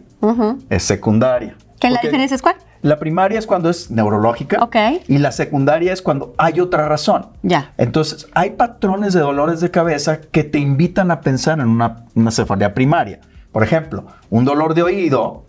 es 0.70 0.84
secundaria. 0.84 1.58
¿Qué 1.78 1.90
la 1.90 2.00
diferencia 2.02 2.36
es 2.36 2.42
cuál? 2.42 2.56
La 2.84 2.98
primaria 2.98 3.38
es 3.38 3.46
cuando 3.46 3.70
es 3.70 3.92
neurológica 3.92 4.70
y 5.08 5.18
la 5.18 5.32
secundaria 5.32 5.92
es 5.92 6.02
cuando 6.02 6.34
hay 6.38 6.60
otra 6.60 6.88
razón. 6.88 7.28
Ya. 7.44 7.74
Entonces, 7.78 8.28
hay 8.34 8.52
patrones 8.52 9.14
de 9.14 9.20
dolores 9.20 9.60
de 9.60 9.72
cabeza 9.72 10.22
que 10.22 10.44
te 10.44 10.60
invitan 10.60 11.12
a 11.12 11.22
pensar 11.22 11.60
en 11.60 11.68
una, 11.68 12.06
una 12.16 12.32
cefalea 12.32 12.74
primaria. 12.74 13.20
Por 13.52 13.64
ejemplo, 13.64 14.06
un 14.30 14.46
dolor 14.46 14.74
de 14.74 14.84
oído 14.84 15.46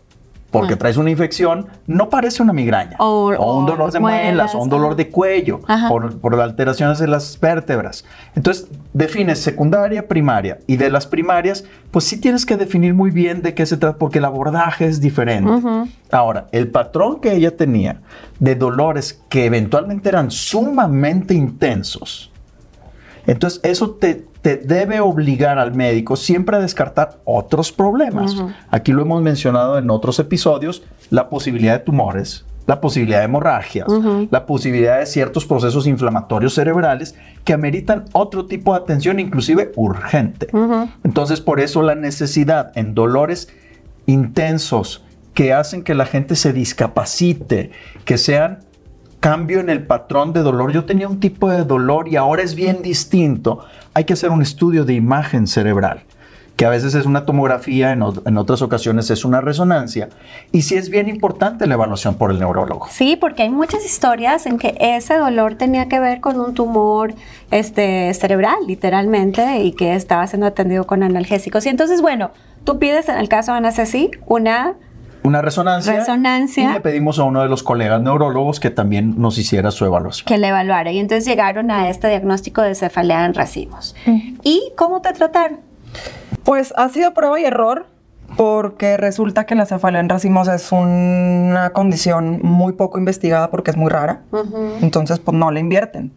porque 0.53 0.75
ah. 0.75 0.79
traes 0.79 0.99
una 0.99 1.11
infección, 1.11 1.67
no 1.87 2.11
parece 2.11 2.43
una 2.43 2.53
migraña. 2.53 2.97
O, 2.99 3.29
un 3.59 3.67
dolor 3.67 3.91
de 3.91 3.99
muelas, 3.99 4.55
o 4.55 4.59
un 4.59 4.69
dolor 4.69 4.95
de 4.95 5.09
cuello, 5.09 5.61
por, 5.89 6.21
por, 6.21 6.39
alteraciones 6.41 6.99
de 6.99 7.09
las 7.09 7.41
vértebras. 7.41 8.05
Entonces, 8.37 8.69
defines 8.93 9.39
secundaria, 9.39 10.07
primaria. 10.07 10.59
Y 10.67 10.77
de 10.77 10.91
las 10.91 11.07
primarias, 11.07 11.65
pues 11.91 12.05
sí 12.05 12.21
tienes 12.21 12.45
que 12.45 12.57
definir 12.57 12.93
muy 12.93 13.11
bien 13.11 13.41
de 13.41 13.55
qué 13.55 13.65
se 13.65 13.79
trata, 13.79 13.97
porque 13.97 14.19
el 14.19 14.27
abordaje 14.27 14.87
es 14.87 15.01
diferente. 15.01 15.51
Ahora, 16.11 16.47
el 16.53 16.69
patrón 16.69 17.21
que 17.21 17.33
ella 17.33 17.57
tenía 17.57 18.03
de 18.39 18.55
dolores 18.55 19.23
que 19.31 19.47
eventualmente 19.47 20.11
eran 20.11 20.31
sumamente 20.31 21.33
intensos, 21.33 22.31
entonces 23.27 23.61
eso 23.63 23.93
te, 23.93 24.27
te 24.43 24.57
debe 24.57 25.01
obligar 25.01 25.59
al 25.59 25.73
médico 25.73 26.17
siempre 26.17 26.57
a 26.57 26.61
descartar 26.61 27.21
otros 27.25 27.71
problemas. 27.73 28.37
Aquí 28.71 28.93
lo 28.93 29.03
hemos 29.03 29.23
mencionado 29.23 29.79
en 29.79 29.89
otros 29.89 30.19
episodios, 30.19 30.83
la 31.11 31.29
posibilidad 31.29 31.79
de 31.79 31.85
tumores, 31.85 32.45
la 32.67 32.81
posibilidad 32.81 33.21
de 33.21 33.27
hemorragias, 33.27 33.87
la 34.31 34.45
posibilidad 34.45 34.99
de 34.99 35.07
ciertos 35.07 35.47
procesos 35.47 35.87
inflamatorios 35.87 36.55
cerebrales 36.55 37.15
que 37.45 37.53
ameritan 37.53 38.05
otro 38.13 38.47
tipo 38.47 38.73
de 38.73 38.81
atención, 38.81 39.21
inclusive 39.21 39.71
urgente. 39.77 40.49
Entonces, 41.05 41.41
por 41.41 41.61
eso 41.61 41.83
la 41.83 41.95
necesidad 41.95 42.73
en 42.75 42.95
dolores 42.95 43.49
intensos 44.07 45.05
que 45.35 45.53
hacen 45.53 45.85
que 45.85 45.95
la 45.95 46.05
gente 46.05 46.35
se 46.35 46.53
discapacite, 46.53 47.71
que 48.05 48.19
sean 48.19 48.59
cambio 49.23 49.61
en 49.61 49.71
el 49.71 49.87
patrón 49.87 50.33
de 50.33 50.41
dolor. 50.41 50.73
Yo 50.73 50.85
tenía 50.85 51.07
un 51.07 51.21
tipo 51.21 51.49
de 51.49 51.63
dolor 51.63 52.09
y 52.09 52.17
ahora 52.17 52.43
es 52.43 52.57
bien 52.57 52.83
distinto. 52.83 53.65
Hay 53.95 54.03
que 54.03 54.15
hacer 54.15 54.31
un 54.31 54.43
estudio 54.43 54.85
de 54.85 54.95
imagen 54.95 55.47
cerebral 55.47 56.03
que 56.57 56.67
a 56.67 56.71
veces 56.71 56.95
es 56.95 57.07
una 57.07 57.25
tomografía, 57.25 57.93
en, 57.93 58.03
otras 58.03 58.63
ocasiones 58.63 59.11
es 59.11 59.25
una 59.25 59.41
resonancia. 59.41 60.09
Y 60.51 60.63
sí 60.63 60.75
es 60.75 60.91
bien 60.91 61.09
importante 61.09 61.67
la 61.67 61.75
evaluación 61.75 62.17
por 62.17 62.31
el 62.31 62.41
neurólogo. 62.41 62.89
Sí, 62.91 63.17
porque 63.17 63.45
hay 63.45 63.51
muchas 63.51 63.85
historias 63.85 64.45
en 64.47 64.59
que 64.59 64.77
ese 64.79 65.15
dolor 65.15 65.55
tenía 65.55 65.89
que 65.89 65.99
ver 65.99 66.21
con 66.21 66.39
un 66.39 66.53
tumor 66.53 67.15
este, 67.51 68.13
cerebral, 68.15 68.57
literalmente, 68.67 69.61
y 69.61 69.73
que 69.73 69.95
estaba 69.95 70.27
siendo 70.27 70.47
atendido 70.47 70.85
con 70.87 71.03
analgésicos. 71.03 71.65
Y 71.65 71.71
entonces, 71.71 72.03
bueno, 72.03 72.33
tú 72.65 72.79
pides 72.79 73.09
en 73.09 73.19
el 73.19 73.29
caso 73.29 73.53
de 73.53 73.59
Ana 73.59 73.73
Ceci 73.73 74.11
una 74.27 74.75
una 75.25 75.41
resonancia, 75.41 76.05
Y 76.57 76.67
le 76.67 76.81
pedimos 76.81 77.19
a 77.19 77.25
uno 77.25 77.43
de 77.43 77.49
los 77.49 77.63
colegas 77.63 78.03
neurólogos 78.03 78.59
que 78.61 78.71
también 78.71 79.21
nos 79.21 79.39
hiciera 79.39 79.71
su 79.71 79.85
evaluación. 79.85 80.27
Que 80.27 80.39
le 80.39 80.49
evaluara. 80.49 80.91
Y 80.91 80.99
entonces 80.99 81.25
llegaron 81.25 81.71
a 81.71 81.89
este 81.89 82.09
diagnóstico 82.09 82.63
de 82.63 82.75
cefalea 82.75 83.25
en 83.25 83.35
racimos. 83.35 83.95
¿Y 84.43 84.73
cómo 84.77 85.01
te 85.01 85.13
trataron? 85.13 85.61
Pues 86.45 86.75
ha 86.77 86.89
sido 86.89 87.15
prueba 87.15 87.39
y 87.41 87.45
error 87.45 87.87
porque 88.37 88.97
resulta 88.97 89.45
que 89.47 89.55
la 89.55 89.67
cefalea 89.67 90.01
en 90.01 90.09
racimos 90.09 90.49
es 90.49 90.73
una 90.73 91.71
condición 91.71 92.41
muy 92.43 92.73
poco 92.73 92.99
investigada 92.99 93.51
porque 93.51 93.71
es 93.71 93.77
muy 93.77 93.91
rara. 93.91 94.23
Entonces, 94.81 95.19
pues 95.21 95.37
no 95.37 95.51
le 95.51 95.61
invierten. 95.61 96.13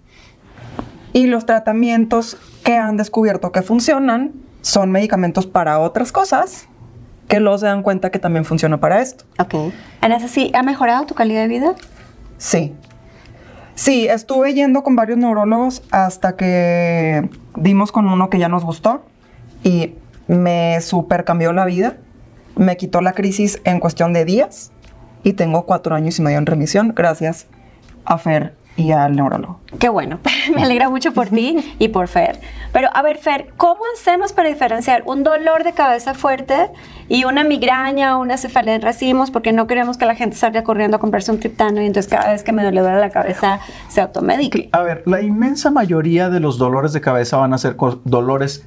Y 1.13 1.27
los 1.27 1.45
tratamientos 1.45 2.38
que 2.63 2.75
han 2.75 2.97
descubierto 2.97 3.51
que 3.51 3.62
funcionan 3.62 4.31
son 4.62 4.91
medicamentos 4.91 5.45
para 5.45 5.79
otras 5.79 6.12
cosas 6.12 6.67
que 7.27 7.39
luego 7.39 7.58
se 7.58 7.65
dan 7.65 7.84
cuenta 7.84 8.12
que 8.12 8.20
también 8.20 8.46
funciona 8.46 8.79
para 8.79 9.01
esto. 9.01 9.25
Ok. 9.39 9.74
Ana, 10.01 10.20
sí, 10.27 10.51
¿ha 10.53 10.63
mejorado 10.63 11.05
tu 11.05 11.15
calidad 11.15 11.41
de 11.41 11.48
vida? 11.48 11.74
Sí. 12.38 12.74
Sí, 13.74 14.08
estuve 14.08 14.53
yendo 14.53 14.84
con 14.84 14.96
varios 14.96 15.17
neurólogos 15.17 15.84
hasta 15.91 16.36
que 16.36 17.29
dimos 17.55 17.91
con 17.91 18.08
uno 18.08 18.29
que 18.29 18.39
ya 18.39 18.48
nos 18.48 18.63
gustó 18.63 19.03
y 19.63 19.96
me 20.27 20.79
super 20.82 21.25
cambió 21.25 21.51
la 21.51 21.65
vida. 21.65 21.98
Me 22.55 22.77
quitó 22.77 23.01
la 23.01 23.13
crisis 23.13 23.60
en 23.65 23.79
cuestión 23.79 24.13
de 24.13 24.24
días 24.24 24.72
y 25.24 25.34
tengo 25.34 25.65
cuatro 25.65 25.94
años 25.96 26.17
y 26.20 26.22
medio 26.22 26.38
en 26.38 26.46
remisión 26.46 26.94
gracias 26.96 27.48
a 28.05 28.17
Fer 28.17 28.55
y 28.77 28.91
al 28.91 29.15
neurólogo. 29.15 29.60
Qué 29.79 29.89
bueno, 29.89 30.20
me 30.55 30.63
alegra 30.63 30.89
mucho 30.89 31.13
por 31.13 31.29
ti 31.29 31.75
y 31.79 31.88
por 31.89 32.08
Fer. 32.08 32.39
Pero 32.74 32.89
a 32.94 33.01
ver, 33.01 33.17
Fer, 33.17 33.53
¿cómo 33.58 33.82
hacemos 33.96 34.34
para 34.34 34.50
diferenciar 34.50 35.03
un 35.05 35.24
dolor 35.24 35.63
de 35.63 35.74
cabeza 35.74 36.13
fuerte 36.13 36.72
y 37.08 37.24
una 37.24 37.44
migraña 37.44 38.17
o 38.17 38.22
una 38.22 38.38
cefalea 38.38 38.75
en 38.75 38.82
racimos? 38.82 39.32
Porque 39.32 39.53
no 39.53 39.67
queremos 39.67 39.98
que 39.98 40.05
la 40.05 40.15
gente 40.15 40.36
salga 40.36 40.63
corriendo 40.63 40.98
a 40.98 41.00
comprarse 41.00 41.32
un 41.32 41.39
triptano 41.39 41.82
y 41.82 41.86
entonces 41.86 42.12
cada 42.12 42.32
vez 42.32 42.44
que 42.44 42.51
me 42.51 42.63
duele 42.63 42.82
la 42.82 43.10
cabeza 43.10 43.60
se 43.88 44.01
automedique. 44.01 44.70
A 44.72 44.82
ver, 44.82 45.03
la 45.05 45.22
inmensa 45.22 45.72
mayoría 45.72 46.29
de 46.29 46.39
los 46.39 46.58
dolores 46.58 46.94
de 46.94 47.01
cabeza 47.01 47.38
van 47.38 47.53
a 47.53 47.58
ser 47.58 47.75
dolores 48.03 48.65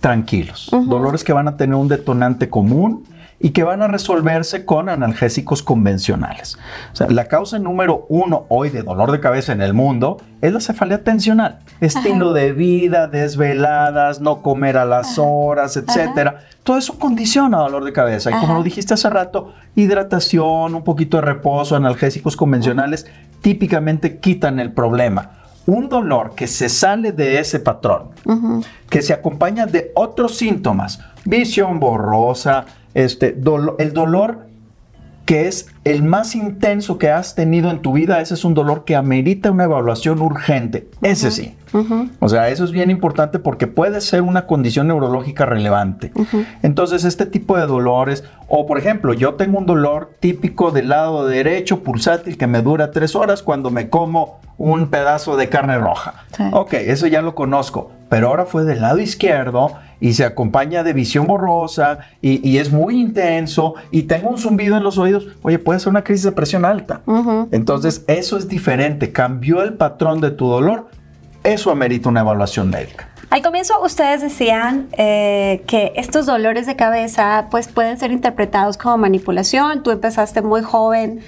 tranquilos, 0.00 0.70
dolores 0.86 1.24
que 1.24 1.32
van 1.34 1.46
a 1.48 1.56
tener 1.56 1.76
un 1.76 1.88
detonante 1.88 2.48
común 2.48 3.04
y 3.42 3.50
que 3.50 3.64
van 3.64 3.80
a 3.82 3.88
resolverse 3.88 4.66
con 4.66 4.90
analgésicos 4.90 5.62
convencionales. 5.62 6.58
O 6.92 6.96
sea, 6.96 7.08
la 7.08 7.24
causa 7.24 7.58
número 7.58 8.04
uno 8.10 8.44
hoy 8.50 8.68
de 8.68 8.82
dolor 8.82 9.10
de 9.10 9.18
cabeza 9.18 9.52
en 9.52 9.62
el 9.62 9.72
mundo 9.72 10.18
es 10.42 10.52
la 10.52 10.60
cefalea 10.60 11.02
tensional. 11.02 11.60
Estilo 11.80 12.34
de 12.34 12.52
vida, 12.52 13.08
desveladas, 13.08 14.20
no 14.20 14.42
comer 14.42 14.76
a 14.76 14.84
las 14.84 15.18
horas, 15.18 15.78
etcétera. 15.78 16.40
Todo 16.62 16.76
eso 16.76 16.98
condiciona 16.98 17.58
dolor 17.58 17.84
de 17.84 17.94
cabeza. 17.94 18.30
Y 18.30 18.34
como 18.34 18.54
lo 18.54 18.62
dijiste 18.62 18.92
hace 18.92 19.08
rato, 19.08 19.54
hidratación, 19.74 20.74
un 20.74 20.84
poquito 20.84 21.16
de 21.16 21.22
reposo, 21.22 21.74
analgésicos 21.74 22.36
convencionales 22.36 23.06
típicamente 23.40 24.18
quitan 24.18 24.60
el 24.60 24.72
problema 24.72 25.40
un 25.66 25.88
dolor 25.88 26.34
que 26.34 26.46
se 26.46 26.68
sale 26.68 27.12
de 27.12 27.38
ese 27.38 27.60
patrón, 27.60 28.10
que 28.88 29.02
se 29.02 29.12
acompaña 29.12 29.66
de 29.66 29.92
otros 29.94 30.36
síntomas, 30.36 31.00
visión 31.24 31.78
borrosa, 31.78 32.64
este, 32.94 33.36
el 33.78 33.92
dolor 33.92 34.50
que 35.30 35.46
es 35.46 35.68
el 35.84 36.02
más 36.02 36.34
intenso 36.34 36.98
que 36.98 37.08
has 37.08 37.36
tenido 37.36 37.70
en 37.70 37.82
tu 37.82 37.92
vida, 37.92 38.20
ese 38.20 38.34
es 38.34 38.44
un 38.44 38.52
dolor 38.52 38.84
que 38.84 38.96
amerita 38.96 39.52
una 39.52 39.62
evaluación 39.62 40.20
urgente. 40.20 40.88
Ese 41.02 41.30
sí. 41.30 41.54
O 42.18 42.28
sea, 42.28 42.48
eso 42.48 42.64
es 42.64 42.72
bien 42.72 42.90
importante 42.90 43.38
porque 43.38 43.68
puede 43.68 44.00
ser 44.00 44.22
una 44.22 44.46
condición 44.46 44.88
neurológica 44.88 45.46
relevante. 45.46 46.10
Entonces, 46.64 47.04
este 47.04 47.26
tipo 47.26 47.56
de 47.56 47.66
dolores, 47.66 48.24
o 48.48 48.66
por 48.66 48.76
ejemplo, 48.76 49.14
yo 49.14 49.34
tengo 49.34 49.58
un 49.58 49.66
dolor 49.66 50.16
típico 50.18 50.72
del 50.72 50.88
lado 50.88 51.24
derecho, 51.26 51.84
pulsátil, 51.84 52.36
que 52.36 52.48
me 52.48 52.60
dura 52.60 52.90
tres 52.90 53.14
horas 53.14 53.44
cuando 53.44 53.70
me 53.70 53.88
como 53.88 54.39
un 54.60 54.88
pedazo 54.88 55.38
de 55.38 55.48
carne 55.48 55.78
roja. 55.78 56.26
Ok, 56.52 56.74
eso 56.74 57.06
ya 57.06 57.22
lo 57.22 57.34
conozco, 57.34 57.92
pero 58.10 58.28
ahora 58.28 58.44
fue 58.44 58.64
del 58.64 58.82
lado 58.82 58.98
izquierdo 58.98 59.72
y 60.00 60.12
se 60.12 60.22
acompaña 60.22 60.82
de 60.82 60.92
visión 60.92 61.26
borrosa 61.26 62.00
y, 62.20 62.58
es 62.58 62.70
muy 62.70 63.00
intenso 63.00 63.74
y 63.90 64.02
tengo 64.02 64.28
un 64.28 64.36
zumbido 64.36 64.76
en 64.76 64.82
los 64.82 64.98
oídos. 64.98 65.28
Oye, 65.40 65.58
puede 65.58 65.80
ser 65.80 65.88
una 65.88 66.04
crisis 66.04 66.24
de 66.24 66.32
presión 66.32 66.66
alta. 66.66 67.00
Entonces, 67.52 68.04
eso 68.06 68.36
es 68.36 68.48
diferente. 68.48 69.12
Cambió 69.12 69.62
el 69.62 69.74
patrón 69.74 70.20
de 70.20 70.30
tu 70.30 70.46
dolor. 70.46 70.88
Eso 71.42 71.70
amerita 71.70 72.10
una 72.10 72.20
evaluación 72.20 72.68
médica. 72.68 73.08
Al 73.30 73.42
comienzo 73.42 73.80
ustedes 73.84 74.22
decían 74.22 74.88
eh, 74.98 75.62
que 75.68 75.92
estos 75.94 76.26
dolores 76.26 76.66
de 76.66 76.74
cabeza 76.74 77.46
pues 77.48 77.68
pueden 77.68 77.96
ser 77.96 78.10
interpretados 78.10 78.76
como 78.76 78.98
manipulación. 78.98 79.84
Tú 79.84 79.92
empezaste 79.92 80.42
muy 80.42 80.62
joven 80.62 81.20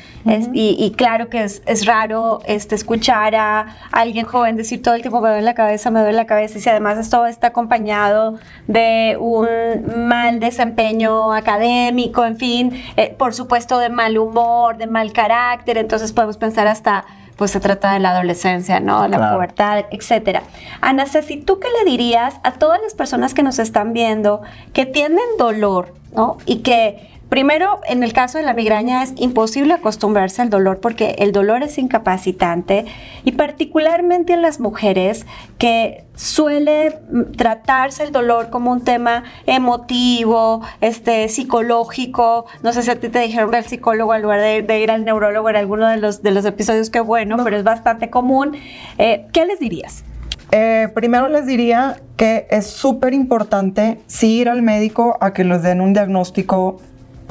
y, 0.53 0.93
claro 0.97 1.29
que 1.29 1.45
es, 1.45 1.87
raro 1.87 2.41
este, 2.45 2.75
escuchar 2.75 3.37
a 3.37 3.77
alguien 3.93 4.27
joven 4.27 4.57
decir 4.57 4.83
todo 4.83 4.95
el 4.95 5.03
tiempo 5.03 5.21
me 5.21 5.29
duele 5.29 5.45
la 5.45 5.55
cabeza, 5.55 5.93
me 5.93 6.01
duele 6.01 6.17
la 6.17 6.27
cabeza 6.27 6.59
y 6.59 6.61
si 6.61 6.69
además 6.69 6.99
esto 6.99 7.25
está 7.25 7.49
acompañado 7.49 8.37
de 8.67 9.17
un 9.21 10.09
mal 10.09 10.41
desempeño 10.41 11.33
académico, 11.33 12.25
en 12.25 12.37
fin, 12.37 12.83
eh, 12.97 13.15
por 13.17 13.33
supuesto 13.33 13.79
de 13.79 13.91
mal 13.91 14.19
humor, 14.19 14.77
de 14.77 14.89
mal 14.89 15.13
carácter, 15.13 15.79
entonces 15.79 16.13
podemos 16.13 16.37
pensar 16.37 16.67
hasta 16.67 17.05
pues 17.43 17.51
se 17.51 17.59
trata 17.59 17.95
de 17.95 17.99
la 17.99 18.11
adolescencia, 18.11 18.79
¿no? 18.79 19.09
La 19.09 19.33
pubertad, 19.33 19.87
etcétera. 19.91 20.45
Ana 20.81 21.07
Ceci, 21.07 21.39
¿tú 21.39 21.59
qué 21.59 21.67
le 21.77 21.91
dirías 21.91 22.37
a 22.45 22.53
todas 22.53 22.81
las 22.81 22.95
personas 22.95 23.35
que 23.35 23.43
nos 23.43 23.59
están 23.59 23.93
viendo 23.93 24.43
que 24.73 24.87
tienen 24.87 25.25
dolor, 25.41 25.93
¿no? 26.15 26.39
Y 26.47 26.59
que 26.59 27.12
Primero, 27.33 27.81
en 27.89 28.03
el 28.03 28.13
caso 28.13 28.37
de 28.37 28.45
la 28.45 28.53
migraña 28.53 29.03
es 29.03 29.15
imposible 29.17 29.73
acostumbrarse 29.73 30.43
al 30.43 30.51
dolor 30.51 30.81
porque 30.81 31.17
el 31.17 31.33
dolor 31.33 31.63
es 31.63 31.79
incapacitante 31.79 32.85
y 33.25 33.33
particularmente 33.33 34.35
en 34.35 34.43
las 34.43 34.61
mujeres 34.61 35.25
que 35.57 36.05
suele 36.15 36.99
tratarse 37.39 38.05
el 38.05 38.13
dolor 38.13 38.51
como 38.51 38.71
un 38.71 38.85
tema 38.85 39.25
emotivo, 39.47 40.61
este, 40.83 41.27
psicológico. 41.31 42.45
No 42.63 42.75
sé 42.75 42.83
si 42.83 42.91
a 42.91 43.01
ti 43.01 43.09
te 43.09 43.21
dijeron 43.21 43.55
al 43.55 43.65
psicólogo 43.65 44.15
en 44.15 44.21
lugar 44.21 44.41
de, 44.41 44.81
ir 44.81 44.91
al 44.91 45.07
neurólogo 45.07 45.49
en 45.49 45.57
alguno 45.57 45.89
de 45.89 45.97
los, 45.97 46.23
de 46.23 46.33
los 46.33 46.45
episodios, 46.45 46.91
que 46.91 47.01
bueno, 47.01 47.39
pero 47.43 47.57
es 47.57 47.65
bastante 47.65 48.11
común. 48.11 48.59
Eh, 48.99 49.27
¿Qué 49.33 49.47
les 49.47 49.59
dirías? 49.59 50.05
Eh, 50.51 50.91
primero 50.95 51.31
les 51.31 51.47
diría 51.47 51.97
que 52.19 52.47
es 52.51 52.67
súper 52.67 53.15
importante 53.15 54.03
sí 54.07 54.41
ir 54.41 54.51
al 54.51 54.61
médico 54.61 55.17
a 55.23 55.33
que 55.33 55.45
les 55.45 55.63
den 55.63 55.81
un 55.81 55.95
diagnóstico 55.95 56.79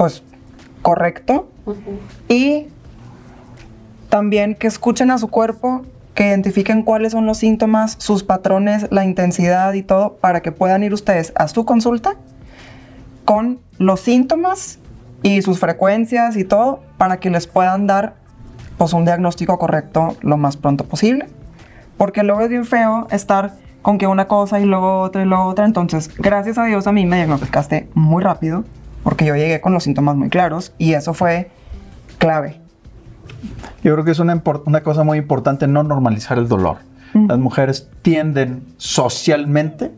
pues 0.02 0.24
correcto 0.82 1.48
y 2.28 2.66
también 4.08 4.56
que 4.56 4.66
escuchen 4.66 5.12
a 5.12 5.18
su 5.18 5.28
cuerpo, 5.28 5.82
que 6.16 6.26
identifiquen 6.26 6.82
cuáles 6.82 7.12
son 7.12 7.24
los 7.24 7.38
síntomas, 7.38 7.94
sus 8.00 8.24
patrones, 8.24 8.88
la 8.90 9.04
intensidad 9.04 9.74
y 9.74 9.84
todo, 9.84 10.14
para 10.14 10.42
que 10.42 10.50
puedan 10.50 10.82
ir 10.82 10.92
ustedes 10.92 11.32
a 11.36 11.46
su 11.46 11.64
consulta 11.64 12.16
con 13.24 13.60
los 13.78 14.00
síntomas 14.00 14.80
y 15.22 15.40
sus 15.42 15.60
frecuencias 15.60 16.36
y 16.36 16.42
todo, 16.42 16.80
para 16.98 17.20
que 17.20 17.30
les 17.30 17.46
puedan 17.46 17.86
dar 17.86 18.16
pues 18.78 18.94
un 18.94 19.04
diagnóstico 19.04 19.56
correcto 19.56 20.16
lo 20.20 20.36
más 20.36 20.56
pronto 20.56 20.84
posible. 20.84 21.28
Porque 21.96 22.24
luego 22.24 22.40
es 22.40 22.48
bien 22.48 22.64
feo 22.64 23.06
estar 23.12 23.52
con 23.82 23.98
que 23.98 24.08
una 24.08 24.26
cosa 24.26 24.58
y 24.58 24.64
luego 24.64 24.98
otra 24.98 25.22
y 25.22 25.26
luego 25.26 25.44
otra. 25.44 25.64
Entonces, 25.64 26.12
gracias 26.18 26.58
a 26.58 26.64
Dios 26.64 26.88
a 26.88 26.92
mí 26.92 27.06
me 27.06 27.18
diagnosticaste 27.18 27.88
muy 27.94 28.20
rápido 28.20 28.64
porque 29.02 29.24
yo 29.24 29.34
llegué 29.36 29.60
con 29.60 29.72
los 29.72 29.84
síntomas 29.84 30.16
muy 30.16 30.28
claros 30.28 30.72
y 30.78 30.94
eso 30.94 31.14
fue 31.14 31.50
clave. 32.18 32.60
Yo 33.82 33.92
creo 33.94 34.04
que 34.04 34.12
es 34.12 34.18
una, 34.18 34.42
una 34.64 34.82
cosa 34.82 35.04
muy 35.04 35.18
importante 35.18 35.66
no 35.66 35.82
normalizar 35.82 36.38
el 36.38 36.48
dolor. 36.48 36.78
Las 37.14 37.38
mujeres 37.38 37.90
tienden 38.00 38.64
socialmente 38.78 39.92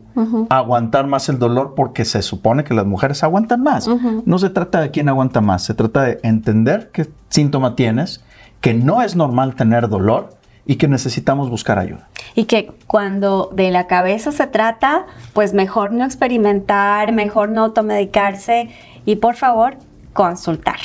a 0.49 0.57
aguantar 0.57 1.07
más 1.07 1.29
el 1.29 1.39
dolor 1.39 1.73
porque 1.73 2.03
se 2.03 2.21
supone 2.21 2.65
que 2.65 2.73
las 2.73 2.85
mujeres 2.85 3.23
aguantan 3.23 3.63
más. 3.63 3.87
No 4.25 4.37
se 4.37 4.49
trata 4.49 4.81
de 4.81 4.91
quién 4.91 5.07
aguanta 5.07 5.39
más, 5.39 5.63
se 5.63 5.73
trata 5.73 6.03
de 6.03 6.19
entender 6.23 6.89
qué 6.91 7.09
síntoma 7.29 7.75
tienes, 7.75 8.21
que 8.59 8.73
no 8.73 9.01
es 9.01 9.15
normal 9.15 9.55
tener 9.55 9.87
dolor 9.87 10.35
y 10.65 10.75
que 10.75 10.87
necesitamos 10.87 11.49
buscar 11.49 11.79
ayuda. 11.79 12.09
Y 12.33 12.45
que 12.45 12.71
cuando 12.87 13.49
de 13.53 13.71
la 13.71 13.87
cabeza 13.87 14.31
se 14.31 14.47
trata, 14.47 15.05
pues 15.33 15.53
mejor 15.53 15.93
no 15.93 16.03
experimentar, 16.03 17.13
mejor 17.13 17.49
no 17.49 17.63
automedicarse 17.63 18.69
y 19.05 19.17
por 19.17 19.35
favor 19.35 19.77
consultar. 20.15 20.77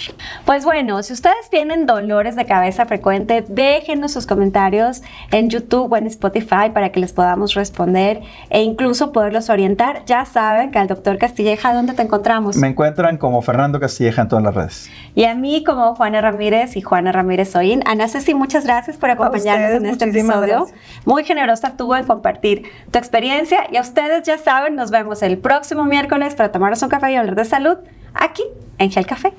Pues 0.45 0.65
bueno, 0.65 1.03
si 1.05 1.13
ustedes 1.13 1.49
tienen 1.51 1.87
dolores 1.87 2.35
de 2.35 2.47
cabeza 2.47 2.85
frecuente, 2.85 3.45
déjenos 3.49 4.13
sus 4.13 4.27
comentarios 4.27 5.03
en 5.31 5.49
YouTube 5.49 5.91
o 5.91 5.97
en 5.97 6.09
Spotify 6.09 6.71
para 6.75 6.91
que 6.91 6.99
les 6.99 7.13
podamos 7.13 7.55
responder 7.55 8.23
e 8.51 8.63
incluso 8.63 9.13
poderlos 9.13 9.49
orientar. 9.49 10.05
Ya 10.05 10.25
saben 10.25 10.73
que 10.73 10.81
al 10.81 10.89
doctor 10.89 11.17
Castilleja, 11.17 11.73
¿dónde 11.73 11.95
te 11.95 12.03
encontramos? 12.03 12.57
Me 12.57 12.67
encuentran 12.67 13.19
como 13.19 13.41
Fernando 13.41 13.79
Castilleja 13.79 14.23
en 14.23 14.29
todas 14.29 14.45
las 14.45 14.55
redes. 14.55 14.91
Y 15.15 15.25
a 15.25 15.37
mí 15.37 15.63
como 15.63 15.95
Juana 15.95 16.21
Ramírez 16.21 16.77
y 16.77 16.81
Juana 16.81 17.13
Ramírez 17.13 17.53
Soin. 17.53 17.85
Ana 17.87 18.09
Ceci, 18.09 18.35
muchas 18.35 18.65
gracias 18.65 18.97
por 18.97 19.11
acompañarnos 19.11 19.81
en 19.81 19.87
este 19.87 20.07
episodio. 20.07 20.67
Muy 21.05 21.23
generosa 21.23 21.77
tuvo 21.77 21.95
en 21.95 22.05
compartir 22.05 22.65
tu 22.91 22.99
experiencia 22.99 23.69
y 23.71 23.77
a 23.77 23.81
ustedes 23.81 24.25
ya 24.25 24.39
saben, 24.39 24.75
nos 24.75 24.91
vemos 24.91 25.23
el 25.23 25.39
próximo 25.39 25.85
miércoles 25.85 26.35
para 26.35 26.51
tomarnos 26.51 26.83
un 26.83 26.89
café 26.89 27.13
y 27.13 27.15
hablar 27.15 27.37
de 27.37 27.45
salud 27.45 27.79
aquí 28.15 28.43
en 28.79 28.91
Gel 28.91 29.07
Café. 29.07 29.33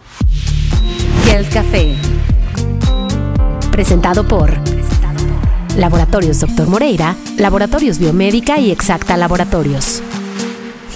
Gel 1.25 1.47
Café. 1.49 1.95
Presentado 3.71 4.27
por 4.27 4.51
Laboratorios 5.77 6.39
Dr. 6.39 6.67
Moreira, 6.67 7.15
Laboratorios 7.37 7.99
Biomédica 7.99 8.59
y 8.59 8.71
Exacta 8.71 9.17
Laboratorios. 9.17 10.01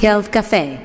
Health 0.01 0.27
Café. 0.29 0.84